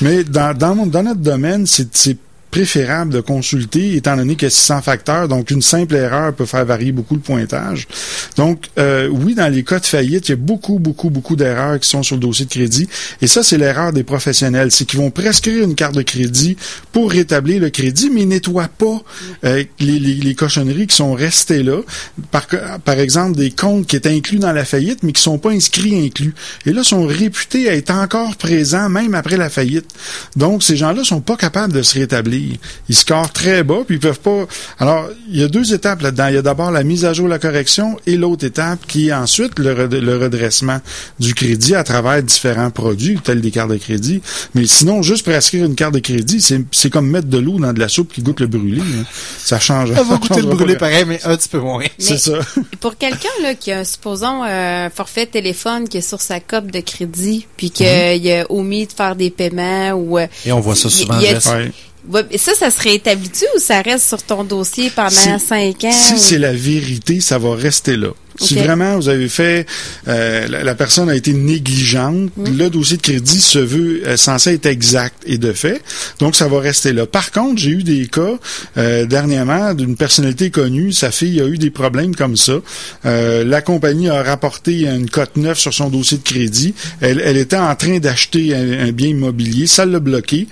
Mais 0.00 0.24
dans, 0.24 0.56
dans 0.56 1.02
notre 1.02 1.20
domaine, 1.20 1.66
c'est 1.66 2.16
préférable 2.50 3.12
de 3.12 3.20
consulter, 3.20 3.94
étant 3.96 4.16
donné 4.16 4.34
qu'il 4.34 4.44
y 4.44 4.46
a 4.46 4.50
600 4.50 4.82
facteurs, 4.82 5.28
donc 5.28 5.50
une 5.50 5.62
simple 5.62 5.94
erreur 5.94 6.32
peut 6.32 6.46
faire 6.46 6.64
varier 6.64 6.92
beaucoup 6.92 7.14
le 7.14 7.20
pointage. 7.20 7.86
Donc, 8.38 8.68
euh, 8.78 9.08
oui, 9.08 9.34
dans 9.34 9.52
les 9.52 9.64
cas 9.64 9.80
de 9.80 9.84
faillite, 9.84 10.28
il 10.28 10.30
y 10.30 10.34
a 10.34 10.36
beaucoup, 10.36 10.78
beaucoup, 10.78 11.10
beaucoup 11.10 11.34
d'erreurs 11.34 11.80
qui 11.80 11.88
sont 11.88 12.04
sur 12.04 12.14
le 12.14 12.20
dossier 12.20 12.44
de 12.44 12.50
crédit. 12.50 12.88
Et 13.20 13.26
ça, 13.26 13.42
c'est 13.42 13.58
l'erreur 13.58 13.92
des 13.92 14.04
professionnels. 14.04 14.70
C'est 14.70 14.84
qu'ils 14.84 15.00
vont 15.00 15.10
prescrire 15.10 15.64
une 15.64 15.74
carte 15.74 15.96
de 15.96 16.02
crédit 16.02 16.56
pour 16.92 17.10
rétablir 17.10 17.60
le 17.60 17.70
crédit, 17.70 18.10
mais 18.10 18.22
ils 18.22 18.28
nettoient 18.28 18.68
pas 18.68 19.02
euh, 19.44 19.64
les, 19.80 20.34
cochonneries 20.36 20.86
qui 20.86 20.94
sont 20.94 21.14
restées 21.14 21.64
là. 21.64 21.80
Par, 22.30 23.00
exemple, 23.00 23.36
des 23.36 23.50
comptes 23.50 23.88
qui 23.88 23.96
étaient 23.96 24.14
inclus 24.14 24.38
dans 24.38 24.52
la 24.52 24.64
faillite, 24.64 25.02
mais 25.02 25.10
qui 25.10 25.20
sont 25.20 25.38
pas 25.38 25.50
inscrits 25.50 25.98
inclus. 26.06 26.34
Et 26.64 26.72
là, 26.72 26.84
sont 26.84 27.06
réputés 27.06 27.68
à 27.68 27.74
être 27.74 27.90
encore 27.90 28.36
présents, 28.36 28.88
même 28.88 29.16
après 29.16 29.36
la 29.36 29.50
faillite. 29.50 29.90
Donc, 30.36 30.62
ces 30.62 30.76
gens-là 30.76 31.02
sont 31.02 31.20
pas 31.20 31.36
capables 31.36 31.72
de 31.72 31.82
se 31.82 31.98
rétablir. 31.98 32.56
Ils 32.88 32.94
scorent 32.94 33.32
très 33.32 33.64
bas, 33.64 33.80
puis 33.84 33.96
ils 33.96 34.00
peuvent 34.00 34.20
pas. 34.20 34.46
Alors, 34.78 35.08
il 35.28 35.40
y 35.40 35.42
a 35.42 35.48
deux 35.48 35.74
étapes 35.74 36.02
là-dedans. 36.02 36.28
Il 36.28 36.34
y 36.34 36.38
a 36.38 36.42
d'abord 36.42 36.70
la 36.70 36.84
mise 36.84 37.04
à 37.04 37.12
jour, 37.12 37.26
la 37.26 37.40
correction, 37.40 37.98
et 38.06 38.16
étape 38.36 38.80
qui 38.86 39.08
est 39.08 39.12
ensuite 39.12 39.58
le, 39.58 39.72
redressement 40.18 40.80
du 41.18 41.34
crédit 41.34 41.74
à 41.74 41.84
travers 41.84 42.22
différents 42.22 42.70
produits, 42.70 43.18
tels 43.22 43.40
des 43.40 43.50
cartes 43.50 43.70
de 43.70 43.76
crédit. 43.76 44.20
Mais 44.54 44.66
sinon, 44.66 45.02
juste 45.02 45.24
prescrire 45.24 45.64
une 45.64 45.74
carte 45.74 45.94
de 45.94 46.00
crédit, 46.00 46.44
c'est 46.72 46.90
comme 46.90 47.08
mettre 47.08 47.28
de 47.28 47.38
l'eau 47.38 47.58
dans 47.58 47.72
de 47.72 47.80
la 47.80 47.88
soupe 47.88 48.12
qui 48.12 48.22
goûte 48.22 48.40
le 48.40 48.46
brûlé. 48.46 48.80
Hein. 48.80 49.04
Ça 49.38 49.58
change. 49.58 49.92
Ça 49.92 50.02
va 50.02 50.16
goûter 50.16 50.40
le 50.40 50.48
brûlé 50.48 50.76
pareil, 50.76 51.04
mais 51.06 51.20
un 51.24 51.36
petit 51.36 51.48
peu 51.48 51.58
moins. 51.58 51.84
C'est 51.98 52.18
ça. 52.18 52.38
Pour 52.80 52.96
quelqu'un 52.96 53.28
là 53.42 53.54
qui 53.54 53.72
a, 53.72 53.84
supposons, 53.84 54.42
un 54.42 54.90
forfait 54.90 55.26
téléphone 55.26 55.88
qui 55.88 55.98
est 55.98 56.08
sur 56.08 56.20
sa 56.20 56.40
cope 56.40 56.70
de 56.70 56.80
crédit, 56.80 57.46
puis 57.56 57.70
qu'il 57.70 57.86
mhm. 57.86 58.28
a 58.28 58.52
omis 58.52 58.86
de 58.86 58.92
faire 58.92 59.16
des 59.16 59.30
paiements 59.30 59.92
ou... 59.92 60.18
Et 60.18 60.52
on 60.52 60.60
voit 60.60 60.76
ça 60.76 60.88
souvent. 60.88 61.18
Ça, 62.36 62.54
ça 62.54 62.70
serait 62.70 62.94
établi-tu 62.94 63.44
ou 63.56 63.58
ça 63.58 63.82
reste 63.82 64.08
sur 64.08 64.22
ton 64.22 64.44
dossier 64.44 64.90
pendant 64.90 65.38
cinq 65.38 65.84
ans? 65.84 65.92
Si 65.92 66.18
c'est 66.18 66.38
la 66.38 66.52
vérité, 66.52 67.20
ça 67.20 67.38
va 67.38 67.54
rester 67.54 67.96
là. 67.96 68.08
Si 68.38 68.54
vraiment 68.56 68.96
vous 68.96 69.08
avez 69.08 69.28
fait, 69.28 69.66
euh, 70.06 70.46
la, 70.48 70.74
personne 70.74 71.10
a 71.10 71.16
été 71.16 71.32
négligente, 71.32 72.30
le 72.36 72.68
dossier 72.68 72.96
de 72.96 73.02
crédit 73.02 73.40
se 73.40 73.58
veut 73.58 74.02
euh, 74.06 74.16
censé 74.16 74.54
être 74.54 74.66
exact 74.66 75.16
et 75.26 75.38
de 75.38 75.52
fait, 75.52 75.82
donc 76.20 76.36
ça 76.36 76.46
va 76.46 76.60
rester 76.60 76.92
là. 76.92 77.06
Par 77.06 77.32
contre, 77.32 77.60
j'ai 77.60 77.70
eu 77.70 77.82
des 77.82 78.06
cas 78.06 78.38
euh, 78.76 79.06
dernièrement 79.06 79.74
d'une 79.74 79.96
personnalité 79.96 80.50
connue, 80.50 80.92
sa 80.92 81.10
fille 81.10 81.40
a 81.40 81.46
eu 81.46 81.58
des 81.58 81.70
problèmes 81.70 82.14
comme 82.14 82.36
ça. 82.36 82.54
la 83.04 83.62
compagnie 83.62 84.08
a 84.08 84.22
rapporté 84.22 84.86
une 84.86 85.10
cote 85.10 85.36
neuve 85.36 85.58
sur 85.58 85.74
son 85.74 85.88
dossier 85.88 86.18
de 86.18 86.22
crédit. 86.22 86.74
Elle, 87.00 87.20
elle 87.24 87.36
était 87.36 87.56
en 87.56 87.74
train 87.74 87.98
d'acheter 87.98 88.54
un, 88.54 88.92
bien 88.92 89.08
immobilier, 89.08 89.66
ça 89.66 89.84
l'a 89.84 90.00
bloqué. 90.00 90.46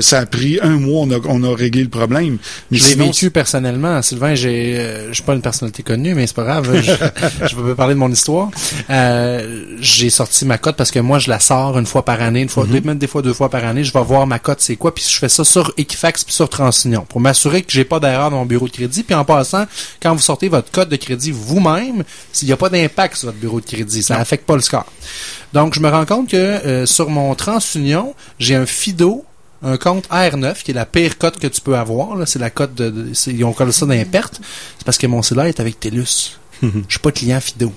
ça 0.00 0.20
a 0.20 0.26
pris 0.26 0.58
un 0.62 0.76
mois, 0.78 1.02
on 1.02 1.10
a, 1.10 1.18
on 1.26 1.42
a 1.44 1.54
réglé 1.56 1.82
le 1.82 1.88
problème. 1.88 2.38
Mais 2.70 2.78
je 2.78 2.88
l'ai 2.88 3.06
vécu 3.06 3.30
personnellement, 3.30 4.00
Sylvain. 4.02 4.34
J'ai, 4.34 5.06
je 5.08 5.14
suis 5.14 5.22
pas 5.22 5.34
une 5.34 5.42
personnalité 5.42 5.82
connue, 5.82 6.14
mais 6.14 6.26
c'est 6.26 6.36
pas 6.36 6.44
grave. 6.44 6.82
je 7.21 7.21
peux 7.56 7.74
parler 7.74 7.94
de 7.94 7.98
mon 7.98 8.10
histoire. 8.10 8.50
Euh, 8.90 9.64
j'ai 9.80 10.10
sorti 10.10 10.44
ma 10.44 10.58
cote 10.58 10.76
parce 10.76 10.90
que 10.90 10.98
moi, 10.98 11.18
je 11.18 11.30
la 11.30 11.40
sors 11.40 11.78
une 11.78 11.86
fois 11.86 12.04
par 12.04 12.20
année, 12.20 12.42
une 12.42 12.48
fois, 12.48 12.64
mm 12.64 12.94
des 12.94 13.06
fois 13.06 13.22
deux 13.22 13.32
fois 13.32 13.48
par 13.48 13.64
année. 13.64 13.84
Je 13.84 13.92
vais 13.92 14.02
voir 14.02 14.26
ma 14.26 14.38
cote, 14.38 14.60
c'est 14.60 14.76
quoi, 14.76 14.94
puis 14.94 15.04
je 15.08 15.18
fais 15.18 15.28
ça 15.28 15.44
sur 15.44 15.72
Equifax 15.76 16.24
puis 16.24 16.34
sur 16.34 16.48
TransUnion 16.48 17.04
pour 17.08 17.20
m'assurer 17.20 17.62
que 17.62 17.72
j'ai 17.72 17.84
pas 17.84 18.00
d'erreur 18.00 18.30
dans 18.30 18.38
mon 18.38 18.46
bureau 18.46 18.66
de 18.66 18.72
crédit. 18.72 19.02
Puis 19.02 19.14
en 19.14 19.24
passant, 19.24 19.66
quand 20.00 20.14
vous 20.14 20.20
sortez 20.20 20.48
votre 20.48 20.70
code 20.70 20.88
de 20.88 20.96
crédit 20.96 21.30
vous-même, 21.30 22.04
s'il 22.32 22.48
n'y 22.48 22.52
a 22.52 22.56
pas 22.56 22.68
d'impact 22.68 23.16
sur 23.16 23.28
votre 23.28 23.38
bureau 23.38 23.60
de 23.60 23.66
crédit, 23.66 24.02
ça 24.02 24.18
n'affecte 24.18 24.46
pas 24.46 24.56
le 24.56 24.62
score. 24.62 24.86
Donc, 25.52 25.74
je 25.74 25.80
me 25.80 25.88
rends 25.88 26.06
compte 26.06 26.28
que 26.28 26.36
euh, 26.36 26.86
sur 26.86 27.10
mon 27.10 27.34
TransUnion, 27.34 28.14
j'ai 28.38 28.54
un 28.54 28.66
FIDO 28.66 29.24
un 29.64 29.76
compte 29.76 30.08
R9, 30.08 30.62
qui 30.62 30.72
est 30.72 30.74
la 30.74 30.86
pire 30.86 31.18
cote 31.18 31.38
que 31.38 31.46
tu 31.46 31.60
peux 31.60 31.76
avoir. 31.76 32.26
C'est 32.26 32.38
la 32.38 32.50
cote 32.50 32.74
de, 32.74 33.12
ils 33.28 33.44
ont 33.44 33.52
collé 33.52 33.72
ça 33.72 33.86
dans 33.86 33.92
les 33.92 34.04
pertes. 34.04 34.40
C'est 34.78 34.84
parce 34.84 34.98
que 34.98 35.06
mon 35.06 35.22
cellulaire 35.22 35.46
est 35.46 35.60
avec 35.60 35.78
TELUS. 35.78 36.38
Je 36.62 36.68
suis 36.88 36.98
pas 37.00 37.12
client 37.12 37.40
Fido. 37.40 37.72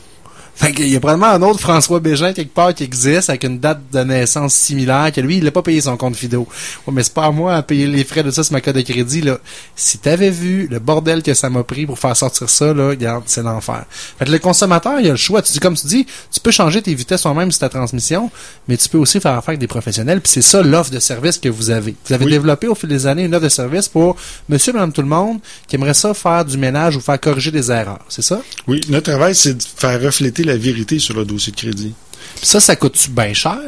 Fait 0.56 0.72
qu'il 0.72 0.88
y 0.88 0.96
a 0.96 1.00
probablement 1.02 1.32
un 1.32 1.42
autre 1.42 1.60
François 1.60 2.00
Bégin 2.00 2.32
quelque 2.34 2.54
part 2.54 2.74
qui 2.74 2.84
existe 2.86 3.30
avec 3.30 3.44
une 3.44 3.60
date 3.60 3.80
de 3.92 4.00
naissance 4.00 4.54
similaire 4.54 5.12
que 5.14 5.20
lui, 5.20 5.38
il 5.38 5.44
n'a 5.44 5.52
pas 5.52 5.62
payé 5.62 5.82
son 5.82 5.98
compte 5.98 6.16
Fido. 6.16 6.48
Ouais, 6.88 6.94
mais 6.94 7.04
c'est 7.04 7.14
pas 7.14 7.26
à 7.26 7.32
moi 7.32 7.56
à 7.56 7.62
payer 7.62 7.88
les 7.88 8.04
frais 8.06 8.24
de 8.24 8.32
ça 8.32 8.42
sur 8.44 8.54
ma 8.54 8.62
code 8.62 8.76
de 8.78 8.82
crédit, 8.82 9.22
là. 9.22 9.38
Si 9.76 9.98
t'avais 9.98 10.30
vu 10.30 10.68
le 10.72 10.80
bordel 10.80 11.24
que 11.24 11.34
ça 11.34 11.50
m'a 11.50 11.64
pris 11.64 11.86
pour 11.86 12.00
faire 12.00 12.16
sortir 12.16 12.50
ça, 12.50 12.74
là, 12.74 12.88
regarde, 12.90 13.24
c'est 13.26 13.44
l'enfer. 13.44 13.84
Fait 14.18 14.26
que 14.26 14.32
le 14.32 14.40
consommateur, 14.40 15.00
il 15.02 15.08
a 15.08 15.12
le 15.12 15.16
choix. 15.18 15.42
Tu 15.42 15.52
dis, 15.52 15.60
comme 15.60 15.76
tu 15.76 15.88
dis, 15.88 16.06
tu 16.32 16.40
peux 16.40 16.52
changer 16.52 16.82
tes 16.82 16.94
vitesses 16.94 17.24
toi-même 17.24 17.52
sur 17.52 17.60
ta 17.60 17.70
transmission, 17.70 18.32
mais 18.70 18.78
tu 18.78 18.88
peux 18.88 18.98
aussi 18.98 19.20
faire 19.20 19.34
affaire 19.34 19.50
avec 19.50 19.60
des 19.60 19.68
professionnels, 19.68 20.22
puis 20.22 20.32
c'est 20.32 20.42
ça 20.42 20.62
l'offre 20.62 20.90
de 20.92 21.00
service 21.00 21.38
que 21.38 21.50
vous 21.50 21.70
avez. 21.70 21.96
Vous 22.08 22.14
avez 22.14 22.26
Oui. 22.26 22.32
développé 22.32 22.68
au 22.68 22.76
fil 22.76 22.88
des 22.88 23.08
années 23.08 23.24
une 23.26 23.36
offre 23.36 23.44
de 23.44 23.50
service 23.50 23.90
pour 23.90 24.16
monsieur, 24.48 24.72
madame, 24.72 24.94
tout 24.94 25.02
le 25.02 25.08
monde 25.10 25.40
qui 25.68 25.76
aimerait 25.76 25.94
ça 25.94 26.14
faire 26.14 26.46
du 26.46 26.58
ménage 26.58 26.96
ou 26.96 27.02
faire 27.02 27.20
corriger 27.20 27.52
des 27.52 27.70
erreurs. 27.72 28.00
C'est 28.08 28.22
ça? 28.22 28.42
Oui, 28.68 28.80
notre 28.88 29.12
travail, 29.12 29.36
c'est 29.36 29.56
de 29.56 29.64
faire 29.76 30.02
refléter 30.02 30.45
la 30.46 30.58
vérité 30.58 31.00
sur 31.00 31.16
le 31.16 31.26
dossier 31.26 31.52
de 31.52 31.58
crédit. 31.58 31.94
Ça, 32.42 32.60
ça 32.60 32.76
coûte-tu 32.76 33.10
bien 33.10 33.34
cher? 33.34 33.60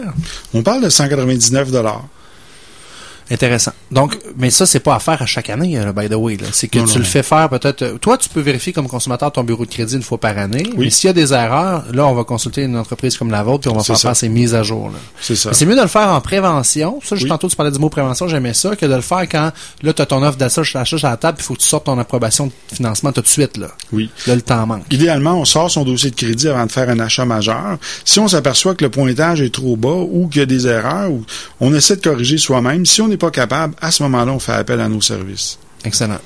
On 0.53 0.63
parle 0.63 0.83
de 0.83 0.89
199 0.89 1.71
dollars. 1.71 2.05
Intéressant. 3.29 3.71
Donc, 3.91 4.17
mais 4.37 4.49
ça, 4.49 4.65
c'est 4.65 4.79
pas 4.79 4.95
à 4.95 4.99
faire 4.99 5.21
à 5.21 5.25
chaque 5.25 5.49
année, 5.49 5.77
euh, 5.77 5.91
by 5.91 6.07
the 6.09 6.13
way. 6.15 6.37
C'est 6.51 6.67
que 6.67 6.77
Non, 6.79 6.85
tu 6.85 6.91
non, 6.91 6.95
le 6.95 7.01
non. 7.03 7.07
fais 7.09 7.23
faire 7.23 7.49
peut-être. 7.49 7.81
euh, 7.81 7.97
Toi, 7.97 8.17
tu 8.17 8.29
peux 8.29 8.39
vérifier 8.41 8.71
comme 8.73 8.87
consommateur 8.87 9.31
ton 9.31 9.43
bureau 9.43 9.65
de 9.65 9.69
crédit 9.71 9.95
une 9.95 10.01
fois 10.01 10.17
par 10.17 10.37
année. 10.37 10.63
Oui. 10.77 10.85
Mais 10.85 10.89
s'il 10.89 11.07
y 11.07 11.11
a 11.11 11.13
des 11.13 11.33
erreurs, 11.33 11.83
là, 11.93 12.05
on 12.07 12.13
va 12.13 12.23
consulter 12.23 12.63
une 12.63 12.77
entreprise 12.77 13.17
comme 13.17 13.29
la 13.31 13.43
vôtre 13.43 13.61
puis 13.61 13.69
on 13.69 13.77
va 13.77 13.83
faire 13.83 13.97
ça. 13.97 14.09
faire 14.09 14.15
ces 14.15 14.29
mises 14.29 14.55
à 14.55 14.63
jour. 14.63 14.89
là. 14.89 14.97
C'est 15.21 15.35
ça. 15.35 15.53
C'est 15.53 15.65
mieux 15.65 15.75
de 15.75 15.81
le 15.81 15.87
faire 15.87 16.09
en 16.09 16.21
prévention. 16.21 16.99
Ça, 17.03 17.15
juste 17.15 17.23
Oui. 17.23 17.29
tantôt, 17.29 17.49
tu 17.49 17.55
parlais 17.55 17.71
du 17.71 17.79
mot 17.79 17.89
prévention, 17.89 18.27
j'aimais 18.27 18.53
ça, 18.53 18.75
que 18.75 18.85
de 18.85 18.95
le 18.95 19.01
faire 19.01 19.21
quand, 19.29 19.51
là, 19.83 19.93
tu 19.93 20.01
as 20.01 20.05
ton 20.05 20.23
offre 20.23 20.37
d'achat 20.37 20.61
à 20.73 21.09
la 21.09 21.17
table, 21.17 21.37
il 21.39 21.43
faut 21.43 21.53
que 21.53 21.59
tu 21.59 21.67
sortes 21.67 21.85
ton 21.85 21.97
approbation 21.99 22.47
de 22.47 22.51
financement 22.75 23.11
tout 23.11 23.21
de 23.21 23.27
suite, 23.27 23.57
là. 23.57 23.67
Oui. 23.91 24.09
Là, 24.25 24.35
le 24.35 24.41
temps 24.41 24.65
manque. 24.65 24.83
Idéalement, 24.91 25.33
on 25.39 25.45
sort 25.45 25.69
son 25.71 25.83
dossier 25.83 26.11
de 26.11 26.15
crédit 26.15 26.47
avant 26.47 26.65
de 26.65 26.71
faire 26.71 26.89
un 26.89 26.99
achat 26.99 27.25
majeur. 27.25 27.77
Si 28.05 28.19
on 28.19 28.27
s'aperçoit 28.27 28.75
que 28.75 28.83
le 28.83 28.89
pointage 28.89 29.41
est 29.41 29.53
trop 29.53 29.75
bas 29.75 29.89
ou 29.89 30.27
qu'il 30.27 30.39
y 30.39 30.43
a 30.43 30.45
des 30.45 30.67
erreurs, 30.67 31.11
ou 31.11 31.23
on 31.59 31.73
essaie 31.73 31.95
de 31.95 32.01
corriger 32.01 32.37
soi-même. 32.37 32.85
Si 32.85 33.01
on 33.01 33.09
pas 33.17 33.31
capable, 33.31 33.75
à 33.81 33.91
ce 33.91 34.03
moment-là, 34.03 34.31
on 34.31 34.39
fait 34.39 34.53
appel 34.53 34.79
à 34.79 34.87
nos 34.87 35.01
services. 35.01 35.59
Excellent. 35.83 36.19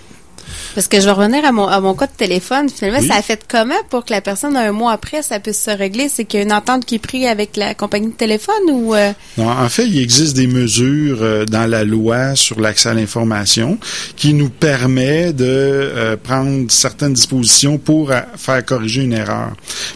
Parce 0.75 0.87
que 0.87 0.99
je 0.99 1.05
vais 1.05 1.11
revenir 1.11 1.43
à 1.45 1.51
mon, 1.51 1.67
à 1.67 1.79
mon 1.81 1.93
cas 1.93 2.07
de 2.07 2.11
téléphone. 2.15 2.69
Finalement, 2.69 2.99
Oui. 3.01 3.07
ça 3.07 3.15
a 3.15 3.21
fait 3.21 3.41
comment 3.49 3.75
pour 3.89 4.05
que 4.05 4.11
la 4.13 4.21
personne, 4.21 4.55
un 4.55 4.71
mois 4.71 4.93
après, 4.93 5.21
ça 5.21 5.39
puisse 5.39 5.61
se 5.61 5.71
régler? 5.71 6.07
C'est 6.09 6.25
qu'il 6.25 6.39
y 6.39 6.43
a 6.43 6.45
une 6.45 6.53
entente 6.53 6.85
qui 6.85 6.95
est 6.95 6.99
prise 6.99 7.25
avec 7.27 7.57
la 7.57 7.73
compagnie 7.75 8.07
de 8.07 8.13
téléphone 8.13 8.53
ou... 8.71 8.95
euh, 8.95 9.11
Non, 9.37 9.49
en 9.49 9.69
fait, 9.69 9.87
il 9.87 9.99
existe 9.99 10.35
des 10.35 10.47
mesures 10.47 11.19
euh, 11.21 11.45
dans 11.45 11.69
la 11.69 11.83
loi 11.83 12.35
sur 12.35 12.59
l'accès 12.59 12.89
à 12.89 12.93
l'information 12.93 13.77
qui 14.15 14.33
nous 14.33 14.49
permet 14.49 15.33
de 15.33 15.45
euh, 15.45 16.15
prendre 16.17 16.69
certaines 16.71 17.13
dispositions 17.13 17.77
pour 17.77 18.11
euh, 18.11 18.19
faire 18.37 18.63
corriger 18.65 19.01
une 19.03 19.13
erreur. 19.13 19.51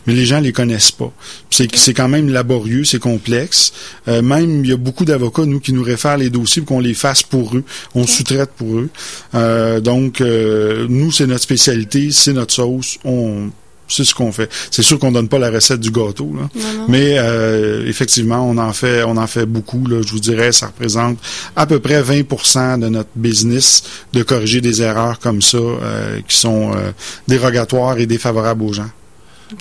Mais 0.07 0.13
les 0.13 0.25
gens 0.25 0.39
les 0.39 0.51
connaissent 0.51 0.91
pas. 0.91 1.11
C'est 1.49 1.73
c'est 1.75 1.93
quand 1.93 2.09
même 2.09 2.29
laborieux, 2.29 2.83
c'est 2.83 2.99
complexe. 2.99 3.71
Euh, 4.07 4.21
même 4.21 4.65
il 4.65 4.69
y 4.69 4.73
a 4.73 4.77
beaucoup 4.77 5.05
d'avocats 5.05 5.45
nous 5.45 5.59
qui 5.59 5.71
nous 5.73 5.83
réfèrent 5.83 6.17
les 6.17 6.29
dossiers 6.29 6.61
pour 6.61 6.75
qu'on 6.77 6.81
les 6.81 6.93
fasse 6.93 7.23
pour 7.23 7.55
eux, 7.55 7.63
on 7.93 8.05
sous-traite 8.05 8.49
pour 8.57 8.79
eux. 8.79 8.89
Euh, 9.35 9.79
donc 9.79 10.19
euh, 10.21 10.64
nous 10.87 11.11
c'est 11.11 11.27
notre 11.27 11.43
spécialité, 11.43 12.11
c'est 12.11 12.33
notre 12.33 12.53
sauce, 12.53 12.97
on 13.03 13.49
c'est 13.87 14.03
ce 14.03 14.15
qu'on 14.15 14.31
fait. 14.31 14.49
C'est 14.71 14.81
sûr 14.81 14.99
qu'on 14.99 15.11
donne 15.11 15.29
pas 15.29 15.39
la 15.39 15.49
recette 15.49 15.79
du 15.79 15.91
gâteau 15.91 16.33
là. 16.35 16.49
Non, 16.55 16.73
non. 16.79 16.85
Mais 16.89 17.17
euh, 17.17 17.87
effectivement, 17.87 18.47
on 18.47 18.57
en 18.57 18.73
fait, 18.73 19.03
on 19.03 19.17
en 19.17 19.27
fait 19.27 19.45
beaucoup. 19.45 19.85
Là, 19.87 20.01
je 20.05 20.11
vous 20.11 20.19
dirais, 20.19 20.51
ça 20.51 20.67
représente 20.67 21.17
à 21.55 21.65
peu 21.65 21.79
près 21.79 22.01
20% 22.01 22.79
de 22.79 22.89
notre 22.89 23.09
business 23.15 23.83
de 24.13 24.23
corriger 24.23 24.61
des 24.61 24.81
erreurs 24.81 25.19
comme 25.19 25.41
ça 25.41 25.57
euh, 25.57 26.19
qui 26.27 26.37
sont 26.37 26.71
euh, 26.75 26.91
dérogatoires 27.27 27.97
et 27.99 28.05
défavorables 28.05 28.63
aux 28.63 28.73
gens. 28.73 28.89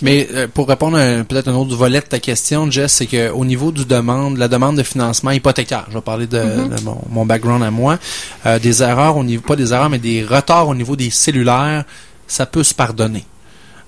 Mais 0.02 0.28
euh, 0.32 0.48
pour 0.52 0.68
répondre 0.68 0.96
peut-être 1.24 1.48
un 1.48 1.54
autre 1.54 1.76
volet 1.76 2.00
de 2.00 2.06
ta 2.06 2.18
question, 2.18 2.70
Jess, 2.70 2.92
c'est 2.92 3.06
que 3.06 3.30
au 3.30 3.44
niveau 3.44 3.70
du 3.70 3.84
demande, 3.84 4.38
la 4.38 4.48
demande 4.48 4.76
de 4.76 4.82
financement 4.82 5.30
hypothécaire, 5.30 5.86
je 5.90 5.94
vais 5.94 6.00
parler 6.00 6.26
de, 6.26 6.38
de 6.38 6.82
mon, 6.84 7.00
mon 7.10 7.26
background 7.26 7.62
à 7.62 7.70
moi, 7.70 7.98
euh, 8.46 8.58
des 8.58 8.82
erreurs 8.82 9.16
au 9.16 9.24
niveau, 9.24 9.42
pas 9.42 9.56
des 9.56 9.72
erreurs, 9.72 9.90
mais 9.90 9.98
des 9.98 10.24
retards 10.24 10.68
au 10.68 10.74
niveau 10.74 10.96
des 10.96 11.10
cellulaires, 11.10 11.84
ça 12.26 12.46
peut 12.46 12.62
se 12.62 12.74
pardonner. 12.74 13.24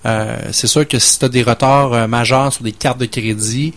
Euh, 0.04 0.36
c'est 0.52 0.66
sûr 0.66 0.86
que 0.86 0.98
si 0.98 1.18
tu 1.18 1.24
as 1.24 1.28
des 1.28 1.42
retards 1.42 2.06
majeurs 2.08 2.52
sur 2.52 2.62
des 2.62 2.72
cartes 2.72 2.98
de 2.98 3.06
crédit, 3.06 3.72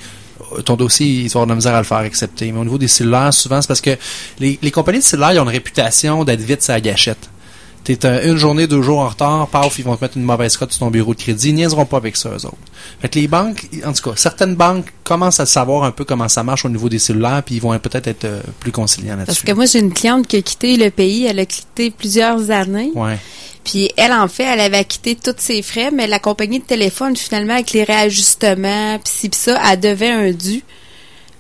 ton 0.65 0.75
dossier, 0.75 1.07
il 1.07 1.27
va 1.29 1.41
avoir 1.41 1.45
de 1.45 1.51
la 1.51 1.55
misère 1.55 1.75
à 1.75 1.79
le 1.79 1.83
faire 1.85 1.97
accepter. 1.97 2.51
Mais 2.51 2.59
au 2.59 2.63
niveau 2.63 2.77
des 2.77 2.87
cellulaires, 2.87 3.33
souvent, 3.33 3.61
c'est 3.61 3.67
parce 3.67 3.81
que 3.81 3.97
les, 4.39 4.59
les 4.61 4.71
compagnies 4.71 4.99
de 4.99 5.03
cellulaires, 5.03 5.33
ils 5.33 5.39
ont 5.39 5.43
une 5.43 5.49
réputation 5.49 6.23
d'être 6.23 6.41
vite 6.41 6.69
à 6.69 6.73
la 6.73 6.81
gâchette. 6.81 7.29
T'es 7.83 8.05
un- 8.05 8.21
une 8.23 8.37
journée, 8.37 8.67
deux 8.67 8.81
jours 8.81 8.99
en 8.99 9.07
retard, 9.07 9.47
paf, 9.47 9.79
ils 9.79 9.85
vont 9.85 9.95
te 9.95 10.03
mettre 10.03 10.17
une 10.17 10.23
mauvaise 10.23 10.55
cote 10.57 10.71
sur 10.71 10.79
ton 10.81 10.91
bureau 10.91 11.13
de 11.15 11.19
crédit. 11.19 11.49
Ils 11.49 11.55
niaiseront 11.55 11.85
pas 11.85 11.97
avec 11.97 12.15
ça, 12.17 12.29
eux 12.29 12.45
autres. 12.45 12.57
Fait 13.01 13.09
que 13.09 13.17
les 13.17 13.27
banques, 13.27 13.67
en 13.85 13.93
tout 13.93 14.09
cas, 14.09 14.15
certaines 14.15 14.55
banques 14.55 14.93
commencent 15.03 15.39
à 15.39 15.45
savoir 15.45 15.83
un 15.83 15.91
peu 15.91 16.03
comment 16.05 16.27
ça 16.27 16.43
marche 16.43 16.65
au 16.65 16.69
niveau 16.69 16.87
des 16.89 16.99
cellulaires, 16.99 17.41
puis 17.43 17.55
ils 17.55 17.61
vont 17.61 17.77
peut-être 17.79 18.07
être 18.07 18.25
euh, 18.25 18.41
plus 18.59 18.71
conciliants 18.71 19.15
Parce 19.15 19.27
là-dessus. 19.29 19.45
que 19.45 19.51
moi, 19.53 19.65
j'ai 19.65 19.79
une 19.79 19.93
cliente 19.93 20.27
qui 20.27 20.35
a 20.37 20.41
quitté 20.41 20.77
le 20.77 20.91
pays. 20.91 21.25
Elle 21.25 21.39
a 21.39 21.45
quitté 21.45 21.89
plusieurs 21.89 22.51
années. 22.51 22.91
Ouais. 22.93 23.17
Puis 23.63 23.89
elle, 23.97 24.13
en 24.13 24.27
fait, 24.27 24.43
elle 24.43 24.59
avait 24.61 24.85
quitté 24.85 25.15
tous 25.15 25.33
ses 25.37 25.61
frais, 25.61 25.89
mais 25.91 26.05
la 26.07 26.19
compagnie 26.19 26.59
de 26.59 26.65
téléphone, 26.65 27.15
finalement, 27.15 27.53
avec 27.55 27.71
les 27.71 27.83
réajustements, 27.83 28.97
puis 29.03 29.13
ci, 29.13 29.29
puis 29.29 29.39
ça, 29.39 29.59
elle 29.71 29.79
devait 29.79 30.09
un 30.11 30.31
dû. 30.31 30.63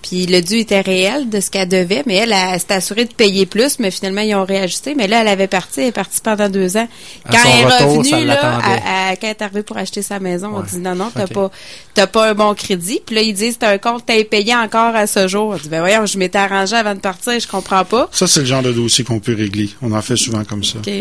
Puis 0.01 0.25
le 0.27 0.41
dû 0.41 0.55
était 0.55 0.79
réel 0.79 1.29
de 1.29 1.41
ce 1.41 1.51
qu'elle 1.51 1.67
devait, 1.67 2.03
mais 2.05 2.15
elle, 2.15 2.31
elle 2.31 2.57
s'est 2.59 2.71
assurée 2.73 3.03
de 3.05 3.13
payer 3.13 3.45
plus, 3.45 3.79
mais 3.79 3.91
finalement, 3.91 4.21
ils 4.21 4.33
ont 4.33 4.45
réajusté. 4.45 4.95
Mais 4.95 5.07
là, 5.07 5.21
elle 5.21 5.27
avait 5.27 5.47
parti, 5.47 5.81
elle 5.81 5.87
est 5.87 5.91
partie 5.91 6.21
pendant 6.21 6.47
deux 6.47 6.77
ans. 6.77 6.87
Quand 7.29 7.37
elle 7.45 7.59
est 7.59 7.65
revenue, 7.83 8.25
là, 8.25 8.57
à- 8.63 9.09
à- 9.09 9.15
quand 9.17 9.27
elle 9.27 9.29
est 9.31 9.41
arrivée 9.41 9.63
pour 9.63 9.77
acheter 9.77 10.01
sa 10.01 10.19
maison, 10.19 10.51
on 10.55 10.61
dit 10.61 10.77
non, 10.77 10.95
non, 10.95 11.11
t'as 11.13 11.27
pas, 11.33 11.51
t'as 11.93 12.07
pas 12.07 12.29
un 12.29 12.33
bon 12.33 12.53
crédit. 12.55 13.01
Puis 13.05 13.15
là, 13.15 13.21
ils 13.21 13.33
disent, 13.33 13.57
t'as 13.59 13.71
un 13.73 13.77
compte, 13.77 14.03
t'as 14.05 14.23
payé 14.23 14.55
encore 14.55 14.95
à 14.95 15.05
ce 15.05 15.27
jour. 15.27 15.49
On 15.53 15.57
dit, 15.57 15.67
ben 15.69 15.81
voyons, 15.81 16.05
je 16.05 16.17
m'étais 16.17 16.37
arrangé 16.37 16.75
avant 16.77 16.95
de 16.95 17.01
partir, 17.01 17.37
je 17.39 17.47
comprends 17.47 17.83
pas. 17.83 18.07
Ça, 18.11 18.25
c'est 18.25 18.39
le 18.39 18.45
genre 18.45 18.63
de 18.63 18.71
dossier 18.71 19.03
qu'on 19.03 19.19
peut 19.19 19.35
régler. 19.35 19.69
On 19.81 19.91
en 19.91 20.01
fait 20.01 20.15
souvent 20.15 20.43
comme 20.45 20.63
ça. 20.63 20.79
OK. 20.79 20.91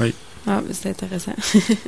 Oui. 0.00 0.14
Ah, 0.46 0.60
c'est 0.72 0.90
intéressant. 0.90 1.32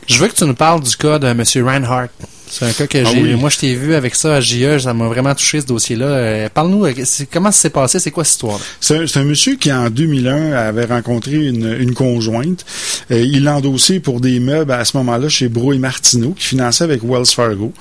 Je 0.09 0.19
veux 0.19 0.29
que 0.29 0.35
tu 0.35 0.45
nous 0.45 0.55
parles 0.55 0.81
du 0.83 0.97
cas 0.97 1.19
de 1.19 1.27
M. 1.29 1.43
Reinhardt. 1.65 2.09
C'est 2.51 2.65
un 2.65 2.73
cas 2.73 2.87
que 2.87 2.99
Ah 2.99 3.11
j'ai. 3.13 3.23
oui. 3.23 3.35
Moi, 3.35 3.51
je 3.51 3.59
t'ai 3.59 3.75
vu 3.75 3.95
avec 3.95 4.15
ça 4.15 4.37
à 4.37 4.41
JE, 4.41 4.79
ça 4.79 4.95
m'a 4.95 5.07
vraiment 5.09 5.35
touché 5.35 5.61
ce 5.61 5.67
dossier-là. 5.67 6.07
Euh, 6.07 6.49
Parle-nous, 6.53 6.85
euh, 6.87 6.93
c'est- 7.05 7.29
comment 7.31 7.51
ça 7.53 7.61
s'est 7.63 7.71
passé? 7.71 7.99
C'est 7.99 8.11
quoi 8.11 8.25
cette 8.25 8.35
histoire-là? 8.35 8.65
C'est 8.81 9.17
un, 9.17 9.25
monsieur 9.25 9.57
qui, 9.57 9.73
en 9.73 9.91
2001, 9.91 10.53
avait 10.53 10.85
rencontré 10.87 11.33
une, 11.37 11.77
une 11.79 11.95
conjointe. 11.95 12.65
Euh, 13.11 13.21
il 13.21 13.45
l'a 13.45 13.57
endossé 13.57 14.01
pour 14.01 14.21
des 14.21 14.41
meubles 14.41 14.73
à 14.73 14.85
ce 14.85 14.97
moment-là 14.99 15.29
chez 15.29 15.49
Bro 15.49 15.73
et 15.73 15.79
Martineau, 15.79 16.31
qui 16.39 16.47
finançait 16.47 16.85
avec 16.85 17.03
Wells 17.05 17.27
Fargo. 17.27 17.73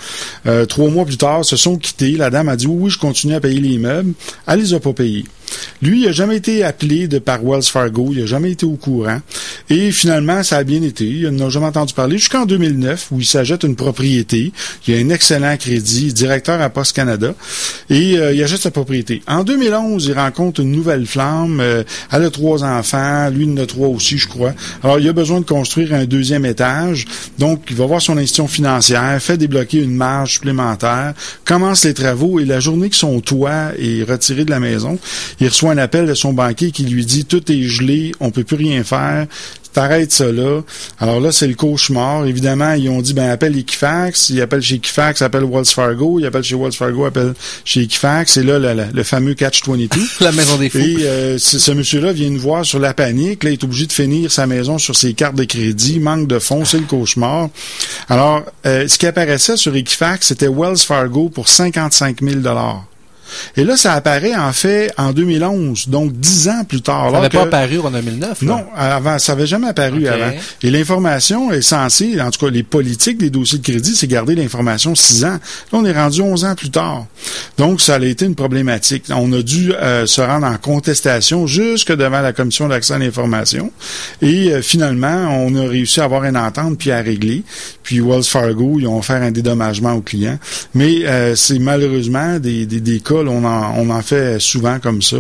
Euh, 0.45 0.65
trois 0.65 0.89
mois 0.89 1.05
plus 1.05 1.17
tard, 1.17 1.45
se 1.45 1.55
sont 1.55 1.77
quittés. 1.77 2.11
La 2.11 2.29
dame 2.29 2.49
a 2.49 2.55
dit, 2.55 2.67
oui, 2.67 2.77
oui, 2.83 2.89
je 2.89 2.97
continue 2.99 3.33
à 3.35 3.39
payer 3.39 3.59
les 3.59 3.77
meubles. 3.77 4.13
Elle 4.47 4.59
les 4.59 4.73
a 4.73 4.79
pas 4.79 4.93
payés. 4.93 5.25
Lui, 5.81 6.01
il 6.01 6.07
a 6.07 6.11
jamais 6.11 6.37
été 6.37 6.63
appelé 6.63 7.07
de 7.07 7.19
par 7.19 7.43
Wells 7.43 7.63
Fargo, 7.63 8.09
il 8.11 8.23
a 8.23 8.25
jamais 8.25 8.51
été 8.51 8.65
au 8.65 8.75
courant. 8.75 9.21
Et 9.69 9.91
finalement, 9.91 10.43
ça 10.43 10.57
a 10.57 10.63
bien 10.63 10.81
été. 10.81 11.05
Il 11.05 11.29
n'a 11.29 11.49
jamais 11.49 11.67
entendu 11.67 11.93
parler 11.93 12.17
jusqu'en 12.17 12.45
2009, 12.45 13.07
où 13.11 13.19
il 13.19 13.25
s'achète 13.25 13.63
une 13.63 13.75
propriété. 13.75 14.51
Il 14.87 14.95
a 14.95 14.97
un 14.97 15.09
excellent 15.09 15.55
crédit, 15.57 16.13
directeur 16.13 16.61
à 16.61 16.69
Poste 16.69 16.95
Canada, 16.95 17.33
et 17.89 18.17
euh, 18.17 18.33
il 18.33 18.43
achète 18.43 18.61
sa 18.61 18.71
propriété. 18.71 19.21
En 19.27 19.43
2011, 19.43 20.05
il 20.07 20.13
rencontre 20.13 20.61
une 20.61 20.71
nouvelle 20.71 21.05
flamme. 21.05 21.59
euh, 21.59 21.83
elle 22.11 22.23
a 22.23 22.29
trois 22.29 22.63
enfants, 22.63 23.29
lui 23.29 23.45
il 23.45 23.51
en 23.51 23.63
a 23.63 23.65
trois 23.65 23.87
aussi, 23.87 24.17
je 24.17 24.27
crois. 24.27 24.53
Alors, 24.83 24.99
il 24.99 25.07
a 25.07 25.13
besoin 25.13 25.39
de 25.41 25.45
construire 25.45 25.93
un 25.93 26.05
deuxième 26.05 26.45
étage. 26.45 27.05
Donc, 27.37 27.63
il 27.69 27.75
va 27.75 27.85
voir 27.85 28.01
son 28.01 28.17
institution 28.17 28.47
financière, 28.47 29.21
fait 29.21 29.37
débloquer 29.37 29.79
une 29.79 29.95
marge 29.95 30.33
supplémentaire, 30.33 31.13
commence 31.45 31.85
les 31.85 31.93
travaux, 31.93 32.39
et 32.39 32.45
la 32.45 32.59
journée 32.59 32.89
que 32.89 32.95
son 32.95 33.19
toit 33.21 33.71
est 33.77 34.03
retiré 34.03 34.45
de 34.45 34.51
la 34.51 34.59
maison, 34.59 34.97
il 35.39 35.47
reçoit 35.47 35.71
un 35.71 35.77
appel 35.77 36.05
de 36.05 36.13
son 36.13 36.33
banquier 36.33 36.71
qui 36.71 36.83
lui 36.83 37.05
dit 37.05 37.25
tout 37.25 37.51
est 37.51 37.63
gelé, 37.63 38.11
on 38.19 38.31
peut 38.31 38.43
plus 38.43 38.57
rien 38.57 38.83
faire. 38.83 39.27
T'arrêtes 39.77 40.11
ça 40.11 40.31
là. 40.31 40.61
Alors 40.99 41.19
là, 41.19 41.31
c'est 41.31 41.45
le 41.45 41.53
cauchemar. 41.53 42.25
Évidemment, 42.25 42.73
ils 42.73 42.89
ont 42.89 42.99
dit, 42.99 43.13
ben, 43.13 43.29
appelle 43.29 43.55
Equifax. 43.55 44.31
Ils 44.31 44.41
appellent 44.41 44.63
chez 44.63 44.75
Equifax, 44.75 45.21
appelle 45.21 45.43
Wells 45.43 45.67
Fargo. 45.67 46.19
Ils 46.19 46.25
appellent 46.25 46.41
chez 46.41 46.55
Wells 46.55 46.73
Fargo, 46.73 47.05
appelle 47.05 47.35
chez 47.63 47.81
Equifax. 47.81 48.37
Et 48.37 48.43
là, 48.43 48.57
le, 48.57 49.03
fameux 49.03 49.35
Catch-22. 49.35 49.89
La 50.21 50.31
maison 50.31 50.57
des 50.57 50.71
fous. 50.71 50.79
Et 50.79 51.03
euh, 51.03 51.37
ce 51.37 51.59
ce 51.59 51.71
monsieur-là 51.71 52.11
vient 52.11 52.31
nous 52.31 52.39
voir 52.39 52.65
sur 52.65 52.79
la 52.79 52.95
panique. 52.95 53.43
Là, 53.43 53.51
il 53.51 53.53
est 53.53 53.63
obligé 53.63 53.85
de 53.85 53.93
finir 53.93 54.31
sa 54.31 54.47
maison 54.47 54.79
sur 54.79 54.95
ses 54.95 55.13
cartes 55.13 55.35
de 55.35 55.43
crédit. 55.43 55.99
Manque 55.99 56.27
de 56.27 56.39
fonds, 56.39 56.65
c'est 56.65 56.79
le 56.79 56.85
cauchemar. 56.85 57.49
Alors, 58.09 58.45
euh, 58.65 58.87
ce 58.87 58.97
qui 58.97 59.05
apparaissait 59.05 59.57
sur 59.57 59.75
Equifax, 59.75 60.25
c'était 60.25 60.47
Wells 60.47 60.79
Fargo 60.79 61.29
pour 61.29 61.49
55 61.49 62.23
000 62.23 62.37
dollars. 62.37 62.83
Et 63.55 63.63
là, 63.63 63.77
ça 63.77 63.93
apparaît 63.93 64.35
en 64.35 64.51
fait 64.53 64.91
en 64.97 65.11
2011, 65.11 65.89
donc 65.89 66.13
dix 66.13 66.47
ans 66.49 66.63
plus 66.67 66.81
tard. 66.81 67.11
Ça 67.11 67.11
n'avait 67.11 67.29
pas 67.29 67.43
apparu 67.43 67.79
en 67.79 67.91
2009. 67.91 68.41
Non, 68.43 68.65
avant, 68.75 69.19
ça 69.19 69.33
n'avait 69.33 69.47
jamais 69.47 69.67
apparu 69.67 70.07
avant. 70.07 70.31
Et 70.63 70.71
l'information 70.71 71.51
est 71.51 71.61
censée, 71.61 72.19
en 72.21 72.31
tout 72.31 72.45
cas 72.45 72.51
les 72.51 72.63
politiques 72.63 73.17
des 73.17 73.29
dossiers 73.29 73.59
de 73.59 73.63
crédit, 73.63 73.95
c'est 73.95 74.07
garder 74.07 74.35
l'information 74.35 74.95
six 74.95 75.25
ans. 75.25 75.39
Là, 75.39 75.39
on 75.73 75.85
est 75.85 75.93
rendu 75.93 76.21
onze 76.21 76.45
ans 76.45 76.55
plus 76.55 76.69
tard. 76.69 77.05
Donc, 77.57 77.81
ça 77.81 77.95
a 77.95 77.99
été 77.99 78.25
une 78.25 78.35
problématique. 78.35 79.05
On 79.09 79.31
a 79.33 79.41
dû 79.41 79.73
euh, 79.73 80.05
se 80.05 80.21
rendre 80.21 80.47
en 80.47 80.57
contestation 80.57 81.47
jusque 81.47 81.91
devant 81.93 82.21
la 82.21 82.33
commission 82.33 82.67
d'accès 82.67 82.93
à 82.93 82.97
l'information. 82.99 83.71
Et 84.21 84.51
euh, 84.51 84.61
finalement, 84.61 85.27
on 85.45 85.55
a 85.55 85.67
réussi 85.67 85.99
à 85.99 86.05
avoir 86.05 86.23
une 86.23 86.37
entente 86.37 86.77
puis 86.77 86.91
à 86.91 87.01
régler. 87.01 87.43
Puis 87.83 87.99
Wells 87.99 88.23
Fargo, 88.23 88.77
ils 88.79 88.87
ont 88.87 88.99
offert 88.99 89.21
un 89.21 89.31
dédommagement 89.31 89.93
aux 89.93 90.01
clients. 90.01 90.39
Mais 90.73 91.05
euh, 91.05 91.35
c'est 91.35 91.59
malheureusement 91.59 92.39
des, 92.39 92.65
des, 92.65 92.79
des 92.79 92.99
cas, 92.99 93.16
on, 93.25 93.43
en, 93.45 93.73
on 93.77 93.89
en 93.89 94.01
fait 94.01 94.39
souvent 94.39 94.79
comme 94.79 95.01
ça. 95.01 95.17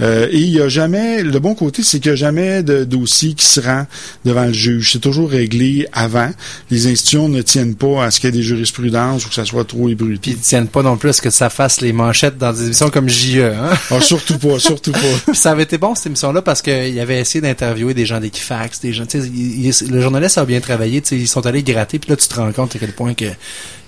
et 0.00 0.38
il 0.38 0.50
y 0.50 0.60
a 0.60 0.68
jamais, 0.68 1.22
le 1.22 1.38
bon 1.38 1.54
côté, 1.54 1.82
c'est 1.82 2.00
qu'il 2.00 2.10
n'y 2.10 2.14
a 2.14 2.16
jamais 2.16 2.62
de 2.62 2.84
dossier 2.84 3.34
qui 3.34 3.46
se 3.46 3.60
rend 3.60 3.86
devant 4.24 4.44
le 4.44 4.52
juge. 4.52 4.92
C'est 4.92 5.00
toujours 5.00 5.30
réglé 5.30 5.86
avant. 5.92 6.30
Les 6.70 6.86
institutions 6.86 7.28
ne 7.28 7.42
tiennent 7.42 7.74
pas 7.74 8.04
à 8.04 8.10
ce 8.10 8.20
qu'il 8.20 8.28
y 8.28 8.32
ait 8.32 8.36
des 8.36 8.42
jurisprudences 8.42 9.24
ou 9.24 9.28
que 9.28 9.34
ça 9.34 9.44
soit 9.44 9.64
trop 9.64 9.88
ébruité. 9.88 10.30
Puis 10.30 10.30
ils 10.32 10.38
tiennent 10.38 10.68
pas 10.68 10.82
non 10.82 10.96
plus 10.96 11.10
à 11.10 11.12
ce 11.12 11.22
que 11.22 11.30
ça 11.30 11.50
fasse 11.50 11.80
les 11.80 11.92
manchettes 11.92 12.38
dans 12.38 12.52
des 12.52 12.64
émissions 12.64 12.90
comme 12.90 13.08
JE. 13.08 13.40
Hein? 13.40 13.70
Ah, 13.90 14.00
surtout 14.00 14.38
pas, 14.38 14.58
surtout 14.58 14.92
pas. 14.92 14.98
ça 15.34 15.52
avait 15.52 15.64
été 15.64 15.78
bon 15.78 15.94
cette 15.94 16.06
émission-là 16.06 16.42
parce 16.42 16.62
qu'il 16.62 16.98
avait 16.98 17.20
essayé 17.20 17.40
d'interviewer 17.40 17.94
des 17.94 18.06
gens 18.06 18.20
d'Equifax, 18.20 18.80
des 18.80 18.92
gens. 18.92 19.04
le 19.14 20.00
journaliste 20.00 20.38
a 20.38 20.44
bien 20.44 20.60
travaillé. 20.60 21.02
Ils 21.12 21.28
sont 21.28 21.46
allés 21.46 21.62
gratter. 21.62 21.98
Puis 21.98 22.10
là, 22.10 22.16
tu 22.16 22.28
te 22.28 22.34
rends 22.34 22.52
compte 22.52 22.76
à 22.76 22.78
quel 22.78 22.92
point 22.92 23.14
que 23.14 23.26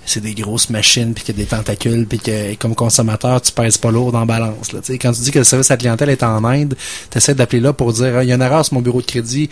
c'est 0.08 0.20
des 0.20 0.34
grosses 0.34 0.70
machines 0.70 1.14
puis 1.14 1.24
qu'il 1.24 1.36
y 1.36 1.40
a 1.40 1.44
des 1.44 1.48
tentacules 1.48 2.06
puis 2.06 2.18
que 2.18 2.54
comme 2.54 2.74
consommateur 2.74 3.40
tu 3.40 3.52
pèses 3.52 3.78
pas 3.78 3.90
lourd 3.90 4.12
dans 4.12 4.26
balance 4.26 4.72
là, 4.72 4.80
quand 5.00 5.12
tu 5.12 5.20
dis 5.20 5.30
que 5.30 5.38
le 5.38 5.44
service 5.44 5.70
à 5.70 5.76
clientèle 5.76 6.10
est 6.10 6.22
en 6.22 6.44
Inde 6.44 6.76
tu 7.10 7.18
essaies 7.18 7.34
d'appeler 7.34 7.60
là 7.60 7.72
pour 7.72 7.92
dire 7.92 8.22
il 8.22 8.28
y 8.28 8.32
a 8.32 8.34
une 8.34 8.42
erreur 8.42 8.64
sur 8.64 8.74
mon 8.74 8.80
bureau 8.80 9.00
de 9.00 9.06
crédit 9.06 9.50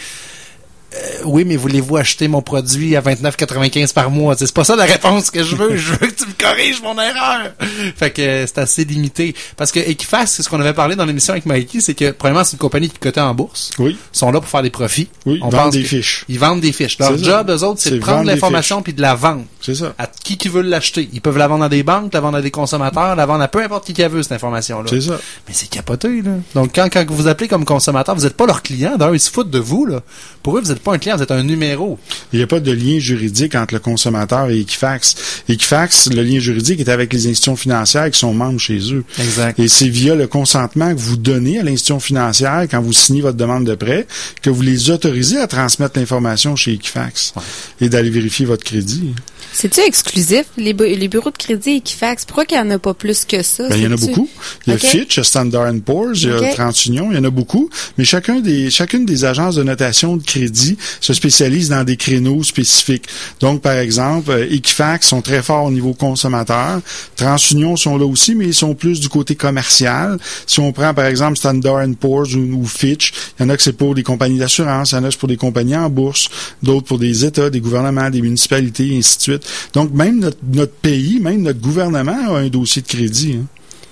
oui, 1.24 1.44
mais 1.44 1.56
voulez-vous 1.56 1.96
acheter 1.96 2.28
mon 2.28 2.42
produit 2.42 2.96
à 2.96 3.00
29,95 3.00 3.92
par 3.92 4.10
mois? 4.10 4.34
C'est 4.36 4.52
pas 4.52 4.64
ça 4.64 4.76
la 4.76 4.84
réponse 4.84 5.30
que 5.30 5.42
je 5.42 5.56
veux. 5.56 5.76
je 5.76 5.92
veux 5.92 5.98
que 5.98 6.14
tu 6.14 6.26
me 6.26 6.32
corriges 6.32 6.82
mon 6.82 6.94
erreur. 6.94 7.52
fait 7.96 8.10
que 8.10 8.46
c'est 8.46 8.58
assez 8.58 8.84
limité. 8.84 9.34
Parce 9.56 9.72
que 9.72 9.80
Equifax, 9.80 10.32
c'est 10.32 10.42
ce 10.42 10.48
qu'on 10.48 10.60
avait 10.60 10.74
parlé 10.74 10.96
dans 10.96 11.04
l'émission 11.04 11.32
avec 11.32 11.46
Mikey, 11.46 11.80
c'est 11.80 11.94
que, 11.94 12.10
premièrement, 12.10 12.44
c'est 12.44 12.52
une 12.52 12.58
compagnie 12.58 12.88
qui 12.88 12.98
cotait 12.98 13.20
en 13.20 13.34
bourse. 13.34 13.70
Oui. 13.78 13.96
Ils 14.14 14.18
sont 14.18 14.30
là 14.30 14.40
pour 14.40 14.48
faire 14.48 14.62
des 14.62 14.70
profits. 14.70 15.08
Oui, 15.24 15.40
ils 15.42 15.50
vendent 15.50 15.72
des 15.72 15.84
fiches. 15.84 16.24
Ils 16.28 16.38
vendent 16.38 16.60
des 16.60 16.72
fiches. 16.72 16.98
Leur 16.98 17.16
job, 17.18 17.50
eux 17.50 17.64
autres, 17.64 17.80
c'est 17.80 17.90
de 17.90 17.98
prendre 17.98 18.24
l'information 18.24 18.82
puis 18.82 18.92
de 18.92 19.02
la 19.02 19.14
vendre. 19.14 19.44
C'est 19.60 19.74
ça. 19.74 19.94
À 19.98 20.06
qui 20.06 20.36
qui 20.36 20.48
veut 20.48 20.62
l'acheter. 20.62 21.08
Ils 21.12 21.20
peuvent 21.20 21.38
la 21.38 21.48
vendre 21.48 21.64
à 21.64 21.68
des 21.68 21.82
banques, 21.82 22.12
la 22.14 22.20
vendre 22.20 22.38
à 22.38 22.42
des 22.42 22.50
consommateurs, 22.50 23.16
la 23.16 23.26
vendre 23.26 23.42
à 23.42 23.48
peu 23.48 23.62
importe 23.62 23.86
qui 23.86 23.92
qui 23.92 24.02
a 24.02 24.08
vu 24.08 24.22
cette 24.22 24.32
information-là. 24.32 24.86
C'est 24.88 25.00
ça. 25.00 25.18
Mais 25.48 25.54
c'est 25.54 25.68
capoté, 25.68 26.22
là. 26.22 26.32
Donc, 26.54 26.72
quand, 26.74 26.88
quand 26.92 27.04
vous 27.08 27.28
appelez 27.28 27.48
comme 27.48 27.64
consommateur, 27.64 28.14
vous 28.14 28.22
n'êtes 28.24 28.36
pas 28.36 28.46
leur 28.46 28.62
client. 28.62 28.96
D'ailleurs, 28.96 29.14
ils 29.14 29.20
se 29.20 29.30
foutent 29.30 29.50
de 29.50 29.58
vous, 29.58 29.86
là. 29.86 30.00
Pour 30.42 30.56
eux, 30.56 30.60
vous 30.60 30.68
n'êtes 30.68 30.82
pas 30.86 30.94
un 30.94 30.98
client, 30.98 31.16
vous 31.16 31.22
êtes 31.24 31.32
un 31.32 31.42
numéro. 31.42 31.98
Il 32.32 32.38
n'y 32.38 32.44
a 32.44 32.46
pas 32.46 32.60
de 32.60 32.70
lien 32.70 33.00
juridique 33.00 33.56
entre 33.56 33.74
le 33.74 33.80
consommateur 33.80 34.50
et 34.50 34.60
Equifax. 34.60 35.42
Equifax, 35.48 36.10
le 36.12 36.22
lien 36.22 36.38
juridique 36.38 36.78
est 36.78 36.88
avec 36.88 37.12
les 37.12 37.26
institutions 37.26 37.56
financières 37.56 38.08
qui 38.08 38.18
sont 38.20 38.32
membres 38.32 38.60
chez 38.60 38.92
eux. 38.92 39.04
Exact. 39.18 39.58
Et 39.58 39.66
c'est 39.66 39.88
via 39.88 40.14
le 40.14 40.28
consentement 40.28 40.94
que 40.94 41.00
vous 41.00 41.16
donnez 41.16 41.58
à 41.58 41.64
l'institution 41.64 41.98
financière 41.98 42.66
quand 42.70 42.80
vous 42.80 42.92
signez 42.92 43.20
votre 43.20 43.36
demande 43.36 43.64
de 43.64 43.74
prêt 43.74 44.06
que 44.42 44.50
vous 44.50 44.62
les 44.62 44.90
autorisez 44.90 45.38
à 45.38 45.48
transmettre 45.48 45.98
l'information 45.98 46.54
chez 46.54 46.74
Equifax 46.74 47.34
et 47.80 47.88
d'aller 47.88 48.10
vérifier 48.10 48.46
votre 48.46 48.62
crédit. 48.64 49.12
C'est-tu 49.52 49.80
exclusif, 49.80 50.44
les, 50.56 50.72
les, 50.72 51.08
bureaux 51.08 51.30
de 51.30 51.36
crédit 51.36 51.76
Equifax? 51.76 52.24
Pourquoi 52.24 52.44
qu'il 52.44 52.60
n'y 52.60 52.68
en 52.68 52.70
a 52.70 52.78
pas 52.78 52.94
plus 52.94 53.24
que 53.24 53.42
ça? 53.42 53.68
Ben, 53.68 53.76
il 53.76 53.84
y 53.84 53.86
en 53.86 53.92
a 53.92 53.96
beaucoup. 53.96 54.28
Il 54.66 54.72
y 54.72 54.76
a 54.76 54.78
Fitch, 54.78 55.20
Standard 55.20 55.72
Poor's, 55.84 56.22
il 56.22 56.30
y 56.30 56.32
a 56.32 56.52
30 56.52 56.86
Union, 56.86 57.08
il 57.10 57.16
y 57.16 57.18
en 57.18 57.24
a 57.24 57.30
beaucoup. 57.30 57.70
Mais 57.98 58.04
chacun 58.04 58.40
des, 58.40 58.70
chacune 58.70 59.06
des 59.06 59.24
agences 59.24 59.56
de 59.56 59.62
notation 59.62 60.16
de 60.16 60.22
crédit 60.22 60.76
se 61.00 61.14
spécialise 61.14 61.68
dans 61.68 61.84
des 61.84 61.96
créneaux 61.96 62.42
spécifiques. 62.42 63.06
Donc, 63.40 63.62
par 63.62 63.74
exemple, 63.74 64.30
euh, 64.30 64.46
Equifax 64.50 65.08
sont 65.08 65.22
très 65.22 65.42
forts 65.42 65.64
au 65.64 65.70
niveau 65.70 65.94
consommateur. 65.94 66.80
TransUnion 67.16 67.76
sont 67.76 67.96
là 67.96 68.06
aussi, 68.06 68.34
mais 68.34 68.46
ils 68.46 68.54
sont 68.54 68.74
plus 68.74 69.00
du 69.00 69.08
côté 69.08 69.34
commercial. 69.34 70.18
Si 70.46 70.60
on 70.60 70.72
prend, 70.72 70.94
par 70.94 71.06
exemple, 71.06 71.36
Standard 71.36 71.86
Poor's 71.98 72.34
ou, 72.34 72.40
ou 72.40 72.66
Fitch, 72.66 73.12
il 73.38 73.42
y 73.42 73.46
en 73.46 73.48
a 73.48 73.56
que 73.56 73.62
c'est 73.62 73.72
pour 73.72 73.94
des 73.94 74.02
compagnies 74.02 74.38
d'assurance, 74.38 74.92
il 74.92 74.96
y 74.96 74.98
en 74.98 75.04
a 75.04 75.06
que 75.06 75.12
c'est 75.12 75.18
pour 75.18 75.28
des 75.28 75.36
compagnies 75.36 75.76
en 75.76 75.88
bourse, 75.88 76.28
d'autres 76.62 76.86
pour 76.86 76.98
des 76.98 77.24
États, 77.24 77.50
des 77.50 77.60
gouvernements, 77.60 78.10
des 78.10 78.22
municipalités, 78.22 78.88
et 78.88 78.98
ainsi 78.98 79.16
de 79.16 79.22
suite. 79.22 79.35
Donc, 79.72 79.92
même 79.92 80.18
notre, 80.20 80.72
pays, 80.72 81.20
même 81.20 81.42
notre 81.42 81.60
gouvernement 81.60 82.34
a 82.34 82.40
un 82.40 82.48
dossier 82.48 82.82
de 82.82 82.86
crédit. 82.86 83.38
Hein. 83.40 83.46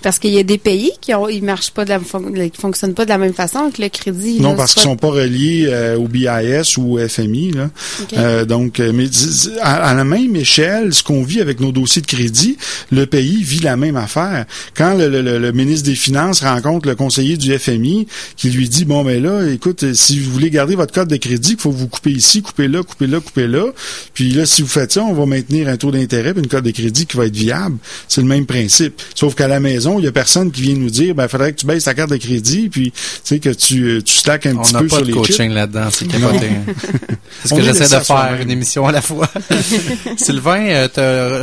Parce 0.04 0.18
qu'il 0.18 0.34
y 0.34 0.38
a 0.38 0.42
des 0.42 0.58
pays 0.58 0.92
qui 1.00 1.14
ont, 1.14 1.30
ils 1.30 1.42
marchent 1.42 1.70
pas 1.70 1.86
de 1.86 1.88
la, 1.88 1.98
qui 1.98 2.60
fonctionnent 2.60 2.92
pas 2.92 3.06
de 3.06 3.08
la 3.08 3.16
même 3.16 3.32
façon 3.32 3.70
que 3.70 3.80
le 3.80 3.88
crédit. 3.88 4.38
Non, 4.38 4.54
parce 4.54 4.74
qu'ils 4.74 4.82
sont 4.82 4.98
pas 4.98 5.08
reliés 5.08 5.68
euh, 5.70 5.96
au 5.96 6.08
BIS 6.08 6.76
ou 6.76 6.98
au 6.98 7.08
FMI. 7.08 7.52
Là. 7.52 7.70
Euh, 8.18 8.44
donc, 8.44 8.80
euh, 8.80 8.92
mais 8.92 9.06
à, 9.62 9.94
la 9.94 10.04
même 10.04 10.36
échelle, 10.36 10.92
ce 10.92 11.02
qu'on 11.02 11.22
vit 11.22 11.40
avec 11.40 11.58
nos 11.58 11.72
dossiers 11.72 12.02
de 12.02 12.06
crédit, 12.06 12.58
le 12.92 13.06
pays 13.06 13.42
vit 13.42 13.60
la 13.60 13.78
même 13.78 13.96
affaire. 13.96 14.44
Quand 14.76 14.92
le, 14.92 15.08
le, 15.08 15.38
le 15.38 15.52
ministre 15.52 15.86
des 15.86 15.94
Finances 15.94 16.42
rencontre 16.42 16.86
le 16.86 16.96
conseiller 16.96 17.38
du 17.38 17.58
FMI, 17.58 18.06
qui 18.36 18.50
lui 18.50 18.68
dit 18.68 18.84
bon 18.84 19.04
ben 19.04 19.22
là, 19.22 19.50
écoute, 19.50 19.94
si 19.94 20.20
vous 20.20 20.30
voulez 20.30 20.50
garder 20.50 20.74
votre 20.74 20.92
code 20.92 21.08
de 21.08 21.16
crédit, 21.16 21.52
il 21.52 21.58
faut 21.58 21.70
vous 21.70 21.88
couper 21.88 22.10
ici, 22.10 22.42
couper 22.42 22.68
là, 22.68 22.82
couper 22.82 23.06
là, 23.06 23.20
couper 23.20 23.46
là. 23.46 23.72
Puis 24.12 24.32
là, 24.32 24.44
si 24.44 24.60
vous 24.60 24.68
faites 24.68 24.92
ça, 24.92 25.02
on 25.02 25.14
va 25.14 25.24
maintenir 25.24 25.66
un 25.68 25.78
taux 25.78 25.92
d'intérêt, 25.92 26.34
une 26.36 26.46
code 26.46 26.64
de 26.64 26.72
crédit 26.72 27.06
qui 27.06 27.16
va 27.16 27.24
être 27.24 27.34
viable. 27.34 27.78
C'est 28.06 28.20
le 28.20 28.26
même 28.26 28.44
principe. 28.44 29.00
Sauf 29.14 29.34
qu'à 29.34 29.48
la 29.48 29.60
maison 29.60 29.93
il 29.98 30.04
y 30.04 30.08
a 30.08 30.12
personne 30.12 30.50
qui 30.50 30.62
vient 30.62 30.74
nous 30.74 30.90
dire, 30.90 31.14
ben, 31.14 31.28
faudrait 31.28 31.52
que 31.52 31.58
tu 31.58 31.66
baisses 31.66 31.84
ta 31.84 31.94
carte 31.94 32.10
de 32.10 32.16
crédit, 32.16 32.68
puis, 32.68 32.90
tu 32.92 33.00
sais, 33.24 33.38
que 33.38 33.50
tu, 33.50 33.84
euh, 33.84 34.02
tu 34.02 34.30
un 34.30 34.38
petit 34.38 34.48
peu 34.52 34.56
sur 34.56 34.74
les 34.74 34.74
On 34.74 34.82
n'a 34.82 34.88
pas 34.88 35.02
de 35.02 35.12
coaching 35.12 35.52
là-dedans, 35.52 35.88
c'est 35.90 36.06
capoté. 36.08 36.48
c'est 37.42 37.48
ce 37.48 37.54
que 37.54 37.62
j'essaie 37.62 37.98
de 37.98 38.02
faire, 38.02 38.38
une 38.40 38.50
émission 38.50 38.86
à 38.86 38.92
la 38.92 39.02
fois. 39.02 39.28
Sylvain, 40.16 40.66
euh, 40.66 40.88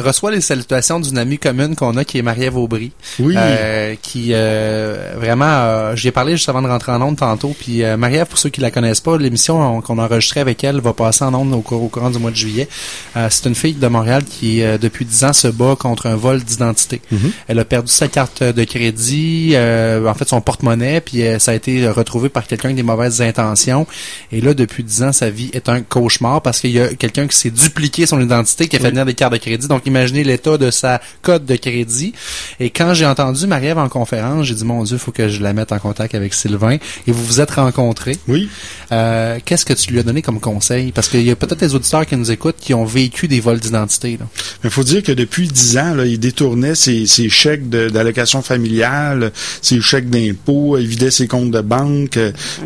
tu 0.01 0.07
reçois 0.07 0.31
les 0.31 0.41
salutations 0.41 0.99
d'une 0.99 1.17
amie 1.17 1.37
commune 1.37 1.75
qu'on 1.75 1.97
a, 1.97 2.05
qui 2.05 2.17
est 2.17 2.21
Marie-Ève 2.21 2.57
Aubry. 2.57 2.91
Oui. 3.19 3.35
Euh, 3.37 3.95
qui, 4.01 4.29
euh, 4.33 5.13
vraiment, 5.17 5.95
j'y 5.95 6.09
ai 6.09 6.11
parlé 6.11 6.33
juste 6.33 6.49
avant 6.49 6.61
de 6.61 6.67
rentrer 6.67 6.91
en 6.91 7.01
onde 7.01 7.17
tantôt, 7.17 7.55
puis 7.57 7.83
Marie-Ève, 7.97 8.27
pour 8.27 8.39
ceux 8.39 8.49
qui 8.49 8.61
la 8.61 8.71
connaissent 8.71 9.01
pas, 9.01 9.17
l'émission 9.17 9.81
qu'on 9.81 9.99
a 9.99 10.05
enregistrée 10.05 10.39
avec 10.39 10.63
elle 10.63 10.79
va 10.81 10.93
passer 10.93 11.23
en 11.23 11.33
onde 11.33 11.53
au, 11.53 11.63
au, 11.75 11.87
courant 11.87 12.09
du 12.09 12.19
mois 12.19 12.31
de 12.31 12.35
juillet. 12.35 12.67
c'est 13.15 13.45
une 13.45 13.55
fille 13.55 13.73
de 13.73 13.87
Montréal 13.87 14.23
qui, 14.23 14.61
depuis 14.81 15.05
dix 15.05 15.23
ans, 15.23 15.33
se 15.33 15.47
bat 15.47 15.75
contre 15.77 16.07
un 16.07 16.15
vol 16.15 16.41
d'identité. 16.43 17.01
Mm-hmm. 17.13 17.31
Elle 17.47 17.59
a 17.59 17.65
perdu 17.65 17.91
sa 17.91 18.07
carte 18.07 18.40
de 18.41 18.63
crédit, 18.63 19.51
euh, 19.53 20.07
en 20.07 20.13
fait 20.13 20.27
son 20.27 20.41
porte-monnaie, 20.41 21.01
puis 21.01 21.21
euh, 21.21 21.39
ça 21.39 21.51
a 21.51 21.53
été 21.53 21.87
retrouvé 21.87 22.29
par 22.29 22.47
quelqu'un 22.47 22.69
avec 22.69 22.75
des 22.75 22.83
mauvaises 22.83 23.21
intentions. 23.21 23.85
Et 24.31 24.41
là, 24.41 24.53
depuis 24.53 24.83
dix 24.83 25.03
ans, 25.03 25.11
sa 25.11 25.29
vie 25.29 25.49
est 25.53 25.69
un 25.69 25.81
cauchemar 25.81 26.41
parce 26.41 26.59
qu'il 26.59 26.71
y 26.71 26.79
a 26.79 26.93
quelqu'un 26.93 27.27
qui 27.27 27.37
s'est 27.37 27.51
dupliqué 27.51 28.05
son 28.05 28.19
identité, 28.19 28.67
qui 28.67 28.75
a 28.75 28.79
fait 28.79 28.89
venir 28.89 29.05
des 29.05 29.13
cartes 29.13 29.33
de 29.33 29.37
crédit. 29.37 29.67
Donc, 29.67 29.85
imaginez 29.85 30.23
l'état 30.23 30.57
de 30.57 30.71
sa 30.71 31.01
code 31.21 31.45
de 31.45 31.55
crédit. 31.55 32.13
Et 32.59 32.69
quand 32.69 32.93
j'ai 32.93 33.05
entendu 33.05 33.47
Marie-Ève 33.47 33.77
en 33.77 33.89
conférence, 33.89 34.45
j'ai 34.45 34.55
dit, 34.55 34.65
mon 34.65 34.83
Dieu, 34.83 34.95
il 34.95 34.99
faut 34.99 35.11
que 35.11 35.29
je 35.29 35.41
la 35.41 35.53
mette 35.53 35.71
en 35.71 35.79
contact 35.79 36.15
avec 36.15 36.33
Sylvain. 36.33 36.77
Et 37.07 37.11
vous 37.11 37.23
vous 37.23 37.41
êtes 37.41 37.51
rencontrés. 37.51 38.17
Oui. 38.27 38.49
Euh, 38.91 39.39
Qu'est-ce 39.43 39.65
que 39.65 39.73
tu 39.73 39.91
lui 39.91 39.99
as 39.99 40.03
donné 40.03 40.21
comme 40.21 40.39
conseil? 40.39 40.91
Parce 40.91 41.09
qu'il 41.09 41.23
y 41.23 41.31
a 41.31 41.35
peut-être 41.35 41.59
des 41.59 41.75
auditeurs 41.75 42.05
qui 42.05 42.15
nous 42.15 42.31
écoutent 42.31 42.57
qui 42.59 42.73
ont 42.73 42.85
vécu 42.85 43.27
des 43.27 43.39
vols 43.39 43.59
d'identité. 43.59 44.17
Il 44.63 44.69
faut 44.69 44.83
dire 44.83 45.03
que 45.03 45.11
depuis 45.11 45.47
dix 45.47 45.77
ans, 45.77 45.93
là, 45.93 46.05
il 46.05 46.19
détournait 46.19 46.75
ses, 46.75 47.05
ses 47.05 47.29
chèques 47.29 47.69
d'allocation 47.69 48.30
familiale, 48.39 49.31
ses 49.61 49.81
chèques 49.81 50.09
d'impôt, 50.09 50.77
il 50.77 50.87
vidait 50.87 51.11
ses 51.11 51.27
comptes 51.27 51.51
de 51.51 51.61
banque. 51.61 52.17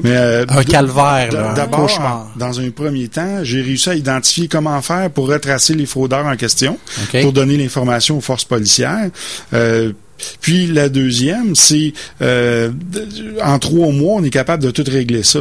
Mais, 0.04 0.16
euh, 0.16 0.46
un 0.48 0.64
calvaire, 0.64 1.30
D'abord, 1.56 1.90
dans 2.36 2.60
un 2.60 2.70
premier 2.70 3.08
temps, 3.08 3.44
j'ai 3.44 3.62
réussi 3.62 3.90
à 3.90 3.96
identifier 3.96 4.48
comment 4.48 4.82
faire 4.82 5.10
pour 5.10 5.28
retracer 5.28 5.74
les 5.74 5.86
fraudeurs 5.86 6.26
en 6.26 6.36
question, 6.36 6.78
pour 7.22 7.34
donner 7.34 7.58
l'information 7.58 8.18
aux 8.18 8.22
forces 8.22 8.46
policières. 8.46 9.10
Euh, 9.54 9.94
puis 10.42 10.68
la 10.68 10.90
deuxième, 10.90 11.56
c'est 11.56 11.94
euh, 12.22 12.72
en 13.44 13.60
trois 13.60 13.92
mois, 13.92 14.16
on 14.16 14.24
est 14.24 14.30
capable 14.30 14.64
de 14.64 14.72
tout 14.72 14.86
régler 14.88 15.24
ça 15.24 15.40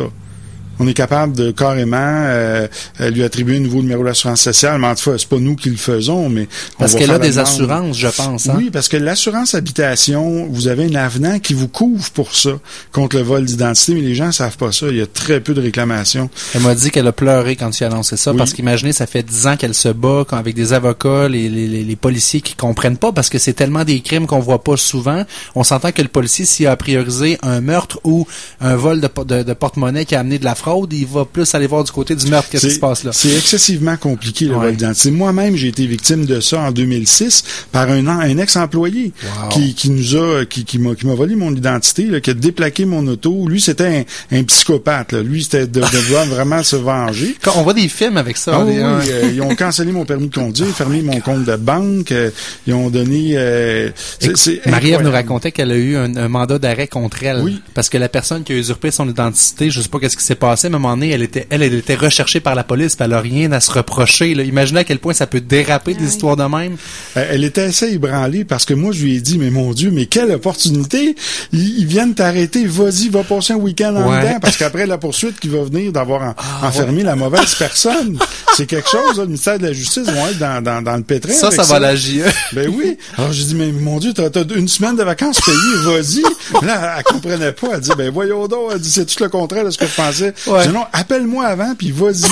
on 0.78 0.86
est 0.86 0.94
capable 0.94 1.34
de 1.34 1.50
carrément 1.50 1.96
euh, 1.98 2.66
euh, 3.00 3.10
lui 3.10 3.22
attribuer 3.22 3.56
un 3.56 3.60
nouveau 3.60 3.82
numéro 3.82 4.04
d'assurance 4.04 4.40
sociale. 4.40 4.78
Mais 4.80 4.88
en 4.88 4.94
tout 4.94 5.10
cas, 5.10 5.18
c'est 5.18 5.28
pas 5.28 5.38
nous 5.38 5.56
qui 5.56 5.70
le 5.70 5.76
faisons, 5.76 6.28
mais 6.28 6.48
parce 6.78 6.94
qu'elle 6.94 7.10
a 7.10 7.18
des 7.18 7.38
assurances, 7.38 7.96
je 7.96 8.08
pense. 8.08 8.48
Hein? 8.48 8.54
Oui, 8.56 8.70
parce 8.70 8.88
que 8.88 8.96
l'assurance 8.96 9.54
habitation, 9.54 10.46
vous 10.50 10.68
avez 10.68 10.84
un 10.84 10.94
avenant 10.94 11.38
qui 11.38 11.54
vous 11.54 11.68
couvre 11.68 12.10
pour 12.10 12.34
ça 12.34 12.52
contre 12.92 13.16
le 13.16 13.22
vol 13.22 13.44
d'identité, 13.44 13.94
mais 13.94 14.00
les 14.00 14.14
gens 14.14 14.32
savent 14.32 14.56
pas 14.56 14.72
ça. 14.72 14.86
Il 14.88 14.96
y 14.96 15.02
a 15.02 15.06
très 15.06 15.40
peu 15.40 15.54
de 15.54 15.60
réclamations. 15.60 16.30
Elle 16.54 16.62
m'a 16.62 16.74
dit 16.74 16.90
qu'elle 16.90 17.06
a 17.06 17.12
pleuré 17.12 17.56
quand 17.56 17.70
tu 17.70 17.84
as 17.84 17.88
annoncé 17.88 18.16
ça, 18.16 18.32
parce 18.34 18.52
qu'imaginez, 18.52 18.92
ça 18.92 19.06
fait 19.06 19.22
dix 19.22 19.46
ans 19.46 19.56
qu'elle 19.56 19.74
se 19.74 19.88
bat 19.88 20.24
avec 20.32 20.54
des 20.54 20.72
avocats, 20.72 21.28
les, 21.28 21.48
les, 21.48 21.84
les, 21.84 21.96
policiers 21.96 22.40
qui 22.40 22.54
comprennent 22.54 22.96
pas, 22.96 23.12
parce 23.12 23.28
que 23.28 23.38
c'est 23.38 23.52
tellement 23.52 23.84
des 23.84 24.00
crimes 24.00 24.26
qu'on 24.26 24.40
voit 24.40 24.62
pas 24.62 24.76
souvent. 24.76 25.24
On 25.54 25.64
s'entend 25.64 25.92
que 25.92 26.02
le 26.02 26.08
policier, 26.08 26.44
s'il 26.44 26.66
a 26.66 26.76
priorisé 26.76 27.38
un 27.42 27.60
meurtre 27.60 28.00
ou 28.04 28.26
un 28.60 28.76
vol 28.76 29.00
de, 29.00 29.08
de, 29.24 29.42
de 29.42 29.52
porte-monnaie 29.52 30.04
qui 30.04 30.14
a 30.14 30.20
amené 30.20 30.38
de 30.38 30.44
la 30.44 30.54
fraude, 30.64 30.92
il 30.94 31.06
va 31.06 31.24
plus 31.26 31.54
aller 31.54 31.66
voir 31.66 31.84
du 31.84 31.92
côté 31.92 32.14
du 32.16 32.26
meurtre. 32.26 32.48
Qu'est-ce 32.50 32.66
qui 32.68 32.74
se 32.74 32.78
passe 32.80 33.04
là? 33.04 33.12
C'est 33.12 33.34
excessivement 33.36 33.96
compliqué, 33.98 34.46
le 34.46 34.52
Ouais. 34.54 34.66
vol 34.66 34.76
d'identité. 34.76 35.10
Moi-même, 35.10 35.56
j'ai 35.56 35.68
été 35.68 35.86
victime 35.86 36.24
de 36.24 36.40
ça 36.40 36.60
en 36.60 36.72
2006 36.72 37.44
par 37.70 37.90
un, 37.90 38.38
ex-employé 38.38 39.12
Wow. 39.42 39.48
qui, 39.50 39.74
qui 39.74 39.90
nous 39.90 40.16
a, 40.16 40.44
qui, 40.46 40.64
qui 40.64 40.78
m'a, 40.78 40.94
qui 40.94 41.06
m'a 41.06 41.14
volé 41.14 41.36
mon 41.36 41.54
identité, 41.54 42.04
là, 42.06 42.20
qui 42.20 42.30
a 42.30 42.34
déplaqué 42.34 42.84
mon 42.86 43.06
auto. 43.08 43.46
Lui, 43.46 43.60
c'était 43.60 44.04
un, 44.32 44.38
un 44.38 44.42
psychopathe, 44.44 45.12
là. 45.12 45.22
Lui, 45.22 45.42
c'était 45.44 45.66
de, 45.66 45.80
de 45.80 45.98
vouloir 46.06 46.24
vraiment 46.36 46.62
se 46.62 46.76
venger. 46.76 47.36
Quand 47.42 47.52
on 47.56 47.62
voit 47.62 47.74
des 47.74 47.88
films 47.88 48.16
avec 48.16 48.36
ça. 48.38 48.52
Ah 48.54 48.60
hein, 48.60 48.66
oui, 48.66 48.78
hein. 48.80 49.00
euh, 49.06 49.30
ils 49.34 49.42
ont 49.42 49.54
cancellé 49.54 49.92
mon 49.92 50.06
permis 50.06 50.28
de 50.28 50.34
conduire, 50.34 50.68
fermé 50.74 51.02
mon 51.02 51.20
compte 51.20 51.44
de 51.44 51.56
banque, 51.56 52.10
euh, 52.12 52.30
ils 52.66 52.72
ont 52.72 52.88
donné... 52.88 53.32
euh, 53.34 53.90
c'est- 54.18 54.36
c'est 54.36 54.66
Marie-Ève 54.66 55.02
nous 55.02 55.10
racontait 55.10 55.52
qu'elle 55.52 55.72
a 55.72 55.76
eu 55.76 55.96
un, 55.96 56.16
un 56.16 56.28
mandat 56.28 56.58
d'arrêt 56.58 56.88
contre 56.88 57.22
elle. 57.24 57.40
Oui. 57.42 57.60
Parce 57.74 57.90
que 57.90 57.98
la 57.98 58.08
personne 58.08 58.44
qui 58.44 58.52
a 58.52 58.56
usurpé 58.56 58.90
son 58.90 59.06
identité, 59.08 59.70
je 59.70 59.80
sais 59.82 59.88
pas 59.88 59.98
qu'est-ce 59.98 60.16
qui 60.16 60.24
s'est 60.24 60.34
passé, 60.34 60.53
à 60.62 60.66
un 60.66 60.70
moment 60.70 60.90
donné, 60.96 61.10
elle 61.10 61.22
était, 61.22 61.46
elle, 61.50 61.62
elle 61.62 61.74
était 61.74 61.94
recherchée 61.94 62.40
par 62.40 62.54
la 62.54 62.64
police, 62.64 62.94
puis 62.96 63.04
elle 63.04 63.12
a 63.12 63.20
rien 63.20 63.50
à 63.52 63.60
se 63.60 63.70
reprocher. 63.70 64.34
Là. 64.34 64.42
Imaginez 64.42 64.80
à 64.80 64.84
quel 64.84 64.98
point 64.98 65.12
ça 65.12 65.26
peut 65.26 65.40
déraper 65.40 65.94
des 65.94 66.00
oui. 66.02 66.06
histoires 66.08 66.36
de 66.36 66.44
même. 66.44 66.76
Euh, 67.16 67.28
Elle 67.30 67.44
était 67.44 67.62
assez 67.62 67.92
ébranlée 67.92 68.44
parce 68.44 68.64
que 68.64 68.74
moi, 68.74 68.92
je 68.92 69.02
lui 69.04 69.16
ai 69.16 69.20
dit, 69.20 69.38
mais 69.38 69.50
mon 69.50 69.72
Dieu, 69.72 69.90
mais 69.90 70.06
quelle 70.06 70.30
opportunité! 70.32 71.14
Ils, 71.52 71.78
ils 71.80 71.86
viennent 71.86 72.14
t'arrêter, 72.14 72.66
vas-y, 72.66 73.08
va 73.08 73.22
passer 73.24 73.52
un 73.52 73.56
week-end 73.56 73.94
en 73.96 74.10
Ouais. 74.10 74.20
dedans, 74.20 74.38
parce 74.40 74.56
qu'après 74.56 74.86
la 74.86 74.98
poursuite 74.98 75.38
qui 75.40 75.48
va 75.48 75.62
venir 75.64 75.92
d'avoir 75.92 76.22
en- 76.62 76.66
enfermé 76.66 77.02
la 77.02 77.16
mauvaise 77.16 77.54
personne, 77.54 78.18
c'est 78.56 78.66
quelque 78.66 78.88
chose, 78.88 79.16
là, 79.16 79.22
le 79.22 79.28
ministère 79.28 79.58
de 79.58 79.66
la 79.66 79.72
Justice 79.72 80.04
vont 80.06 80.26
être 80.28 80.38
dans, 80.38 80.62
dans, 80.62 80.82
dans 80.82 80.96
le 80.96 81.02
pétrin. 81.02 81.32
Ça, 81.32 81.48
avec 81.48 81.60
ça 81.60 81.72
va 81.72 81.78
la 81.78 81.96
JE. 81.96 82.22
Ben 82.52 82.68
oui. 82.74 82.96
Alors 83.16 83.32
j'ai 83.32 83.44
dit, 83.44 83.54
mais 83.54 83.72
mon 83.72 83.98
Dieu, 83.98 84.12
t'as, 84.12 84.30
t'as 84.30 84.44
une 84.54 84.68
semaine 84.68 84.96
de 84.96 85.02
vacances 85.02 85.40
payées, 85.40 85.56
vas-y. 85.84 86.22
Là, 86.64 86.96
elle 86.98 87.04
comprenait 87.04 87.52
pas. 87.52 87.68
Elle 87.74 87.80
dit, 87.80 87.90
ben 87.96 88.10
voyons 88.10 88.46
donc. 88.46 88.70
Elle 88.72 88.78
dit, 88.80 88.90
c'est 88.90 89.04
tout 89.06 89.22
le 89.22 89.28
contraire 89.28 89.64
de 89.64 89.70
ce 89.70 89.78
que 89.78 89.86
je 89.86 89.94
pensais. 89.94 90.34
Ouais. 90.46 90.64
Je 90.64 90.68
dis, 90.68 90.74
non, 90.74 90.84
appelle-moi 90.92 91.44
avant, 91.46 91.74
puis 91.76 91.90
vas-y. 91.90 92.22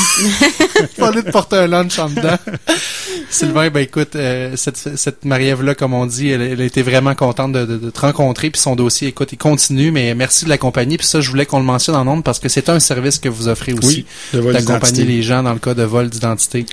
Fallait 0.98 1.22
te 1.22 1.30
porter 1.30 1.56
un 1.56 1.66
lunch 1.66 1.98
en 1.98 2.08
dedans. 2.08 2.36
Sylvain, 3.30 3.70
ben 3.70 3.80
écoute, 3.80 4.14
euh, 4.16 4.52
cette, 4.56 4.76
cette 4.76 5.24
Marie-Ève-là, 5.24 5.74
comme 5.74 5.94
on 5.94 6.04
dit, 6.06 6.28
elle, 6.28 6.42
elle 6.42 6.60
a 6.60 6.64
été 6.64 6.82
vraiment 6.82 7.14
contente 7.14 7.52
de, 7.52 7.64
de- 7.64 7.78
de 7.78 7.90
te 7.90 8.00
rencontrer, 8.00 8.50
puis 8.50 8.60
son 8.60 8.76
dossier, 8.76 9.08
écoute, 9.08 9.30
il 9.32 9.38
continue, 9.38 9.90
mais 9.90 10.14
merci 10.14 10.44
de 10.44 10.50
l'accompagner, 10.50 10.98
puis 10.98 11.06
ça, 11.06 11.20
je 11.20 11.30
voulais 11.30 11.46
qu'on 11.46 11.58
le 11.58 11.64
mentionne 11.64 11.94
en 11.96 12.04
nombre 12.04 12.22
parce 12.22 12.38
que 12.38 12.48
c'est 12.48 12.68
un 12.68 12.80
service 12.80 13.18
que 13.18 13.28
vous 13.28 13.48
offrez 13.48 13.72
aussi, 13.72 14.04
Oui, 14.32 14.40
de 14.40 14.40
d'accompagner 14.52 15.04
les 15.04 15.22
gens 15.22 15.42
dans 15.42 15.52
le 15.54 15.58
cas 15.58 15.74
de 15.74 15.82
vol 15.82 16.10
d'identité. 16.10 16.66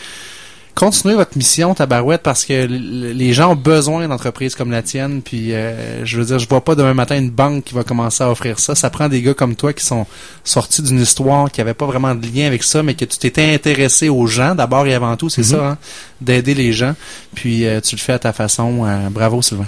Continuez 0.79 1.15
votre 1.15 1.37
mission, 1.37 1.73
Tabarouette, 1.73 2.23
parce 2.23 2.45
que 2.45 2.65
les 2.65 3.33
gens 3.33 3.51
ont 3.51 3.55
besoin 3.57 4.07
d'entreprises 4.07 4.55
comme 4.55 4.71
la 4.71 4.81
tienne. 4.81 5.21
Puis, 5.21 5.53
euh, 5.53 6.05
je 6.05 6.17
veux 6.17 6.23
dire, 6.23 6.39
je 6.39 6.47
vois 6.47 6.63
pas 6.63 6.73
demain 6.73 6.93
matin 6.93 7.17
une 7.17 7.29
banque 7.31 7.65
qui 7.65 7.73
va 7.73 7.83
commencer 7.83 8.23
à 8.23 8.31
offrir 8.31 8.59
ça. 8.59 8.75
Ça 8.75 8.89
prend 8.89 9.09
des 9.09 9.21
gars 9.21 9.33
comme 9.33 9.57
toi 9.57 9.73
qui 9.73 9.83
sont 9.85 10.05
sortis 10.45 10.81
d'une 10.81 11.01
histoire 11.01 11.51
qui 11.51 11.59
avait 11.59 11.73
pas 11.73 11.85
vraiment 11.85 12.15
de 12.15 12.25
lien 12.25 12.47
avec 12.47 12.63
ça, 12.63 12.81
mais 12.81 12.93
que 12.93 13.03
tu 13.03 13.17
t'étais 13.17 13.53
intéressé 13.53 14.07
aux 14.07 14.25
gens 14.25 14.55
d'abord 14.55 14.87
et 14.87 14.93
avant 14.93 15.17
tout, 15.17 15.27
c'est 15.27 15.41
Mhm. 15.41 15.47
ça, 15.47 15.67
hein, 15.71 15.77
d'aider 16.21 16.53
les 16.53 16.71
gens. 16.71 16.95
Puis, 17.35 17.65
euh, 17.65 17.81
tu 17.81 17.97
le 17.97 17.99
fais 17.99 18.13
à 18.13 18.19
ta 18.19 18.31
façon. 18.31 18.85
Euh, 18.85 19.09
bravo, 19.09 19.41
Sylvain. 19.41 19.65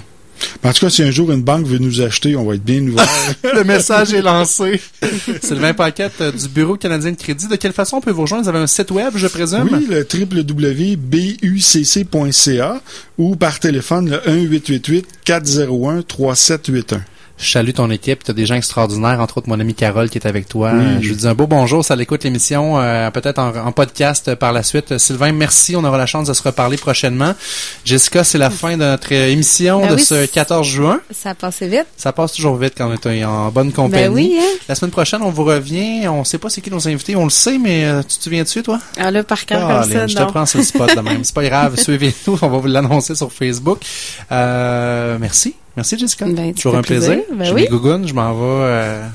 En 0.64 0.72
tout 0.72 0.80
cas, 0.80 0.90
si 0.90 1.02
un 1.02 1.10
jour 1.10 1.32
une 1.32 1.42
banque 1.42 1.66
veut 1.66 1.78
nous 1.78 2.00
acheter, 2.00 2.36
on 2.36 2.44
va 2.44 2.54
être 2.54 2.64
bien 2.64 2.80
ouverts. 2.80 3.08
Le 3.54 3.64
message 3.64 4.14
est 4.14 4.22
lancé. 4.22 4.80
Sylvain 5.42 5.74
Paquette 5.74 6.20
euh, 6.20 6.32
du 6.32 6.48
Bureau 6.48 6.76
canadien 6.76 7.10
de 7.12 7.16
crédit. 7.16 7.48
De 7.48 7.56
quelle 7.56 7.72
façon 7.72 7.96
on 7.96 8.00
peut 8.00 8.12
vous 8.12 8.22
rejoindre? 8.22 8.44
Vous 8.44 8.48
avez 8.48 8.60
un 8.60 8.66
site 8.66 8.90
web, 8.90 9.12
je 9.16 9.26
présume? 9.26 9.68
Oui, 9.72 9.86
le 9.88 10.06
www.bucc.ca 10.12 10.92
ou 13.18 13.36
par 13.36 13.60
téléphone 13.60 14.10
le 14.10 14.18
1-888-401-3781. 15.26 17.00
Je 17.42 17.50
salue 17.50 17.72
ton 17.72 17.90
équipe. 17.90 18.22
Tu 18.22 18.30
as 18.30 18.34
des 18.34 18.46
gens 18.46 18.54
extraordinaires, 18.54 19.20
entre 19.20 19.38
autres 19.38 19.48
mon 19.48 19.58
ami 19.58 19.74
Carole 19.74 20.08
qui 20.08 20.16
est 20.18 20.26
avec 20.28 20.48
toi. 20.48 20.70
Oui. 20.74 20.84
Je 21.02 21.08
lui 21.08 21.16
dis 21.16 21.26
un 21.26 21.34
beau 21.34 21.48
bonjour. 21.48 21.84
Ça 21.84 21.96
l'écoute 21.96 22.22
l'émission, 22.22 22.78
euh, 22.78 23.10
peut-être 23.10 23.40
en, 23.40 23.54
en 23.66 23.72
podcast 23.72 24.36
par 24.36 24.52
la 24.52 24.62
suite. 24.62 24.96
Sylvain, 24.98 25.32
merci. 25.32 25.74
On 25.74 25.82
aura 25.82 25.98
la 25.98 26.06
chance 26.06 26.28
de 26.28 26.32
se 26.34 26.42
reparler 26.44 26.76
prochainement. 26.76 27.34
Jessica, 27.84 28.22
c'est 28.22 28.38
la 28.38 28.48
fin 28.50 28.72
de 28.76 28.84
notre 28.84 29.10
émission 29.10 29.80
Ben 29.80 29.88
de 29.90 29.94
oui, 29.96 30.00
ce 30.00 30.14
c'est- 30.14 30.28
14 30.32 30.66
juin. 30.66 31.00
Ça 31.10 31.30
a 31.30 31.34
passé 31.34 31.66
vite. 31.66 31.86
Ça 31.96 32.12
passe 32.12 32.32
toujours 32.32 32.56
vite 32.56 32.74
quand 32.78 32.88
on 33.04 33.10
est 33.10 33.24
en 33.24 33.50
bonne 33.50 33.72
compagnie. 33.72 34.04
Ben 34.04 34.12
oui, 34.12 34.36
hein? 34.40 34.58
La 34.68 34.76
semaine 34.76 34.92
prochaine, 34.92 35.20
on 35.22 35.30
vous 35.30 35.44
revient. 35.44 36.06
On 36.06 36.22
sait 36.22 36.38
pas 36.38 36.48
c'est 36.48 36.60
qui 36.60 36.70
nos 36.70 36.86
invités. 36.86 37.16
On 37.16 37.24
le 37.24 37.30
sait, 37.30 37.58
mais 37.58 37.84
euh, 37.86 38.02
tu 38.02 38.18
te 38.18 38.22
souviens 38.22 38.44
dessus, 38.44 38.62
toi? 38.62 38.78
Ah 38.96 39.10
là, 39.10 39.24
par 39.24 39.44
cœur 39.46 39.66
Ah, 39.68 39.80
comme 39.82 39.90
ça, 39.92 39.98
Lynn, 39.98 40.08
je 40.08 40.14
te 40.16 40.22
prends 40.22 40.46
sur 40.46 40.58
le 40.60 40.64
spot 40.64 40.94
de 40.94 41.00
même. 41.00 41.22
C'est 41.24 41.34
pas 41.34 41.42
grave. 41.44 41.76
Suivez-nous. 41.76 42.38
On 42.40 42.48
va 42.48 42.58
vous 42.58 42.68
l'annoncer 42.68 43.16
sur 43.16 43.32
Facebook. 43.32 43.80
Euh, 44.30 45.16
merci. 45.20 45.56
Merci, 45.76 45.98
Jessica. 45.98 46.26
Ben, 46.26 46.52
Toujours 46.54 46.76
un 46.76 46.82
plaisir. 46.82 47.12
plaisir. 47.14 47.24
Ben 47.34 47.44
J'ai 47.44 47.52
oui. 47.52 47.66
gougounes. 47.68 48.06
Je 48.06 48.12
m'en 48.14 48.32
vais 48.34 48.40
euh, 48.44 49.06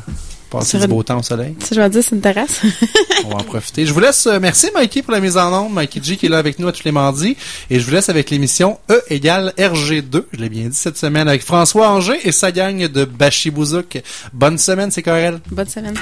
passer 0.50 0.80
du 0.80 0.88
beau 0.88 1.04
temps 1.04 1.20
au 1.20 1.24
soleil. 1.24 1.56
Tu 1.60 1.66
sais, 1.68 1.76
je 1.76 1.82
vais 1.82 1.90
dire, 1.90 2.04
c'est 2.04 2.16
une 2.16 2.22
terrasse. 2.22 2.62
On 3.26 3.30
va 3.30 3.36
en 3.36 3.44
profiter. 3.44 3.86
Je 3.86 3.94
vous 3.94 4.00
laisse. 4.00 4.26
euh, 4.28 4.40
merci, 4.42 4.70
Mikey, 4.76 5.02
pour 5.04 5.12
la 5.14 5.20
mise 5.20 5.38
en 5.38 5.54
onde. 5.66 5.74
Mikey 5.74 6.00
G 6.04 6.18
qui 6.18 6.26
est 6.26 6.30
là 6.30 6.38
avec 6.40 6.58
nous 6.60 6.68
à 6.68 6.72
tous 6.72 6.84
les 6.84 6.92
mardis. 6.92 7.38
Et 7.70 7.80
je 7.80 7.86
vous 7.86 7.92
laisse 7.92 8.10
avec 8.10 8.30
l'émission 8.32 8.80
E 8.90 9.02
égale 9.10 9.54
RG2. 9.58 10.24
Je 10.34 10.40
l'ai 10.40 10.50
bien 10.50 10.68
dit 10.68 10.76
cette 10.78 10.98
semaine 10.98 11.28
avec 11.28 11.44
François 11.44 11.90
Anger 11.90 12.18
et 12.24 12.32
sa 12.32 12.52
gang 12.52 12.88
de 12.88 13.06
Bachibouzouk. 13.06 14.02
Bonne 14.34 14.58
semaine, 14.58 14.90
c'est 14.90 15.04
Corel. 15.04 15.40
Bonne 15.52 15.68
semaine. 15.70 15.96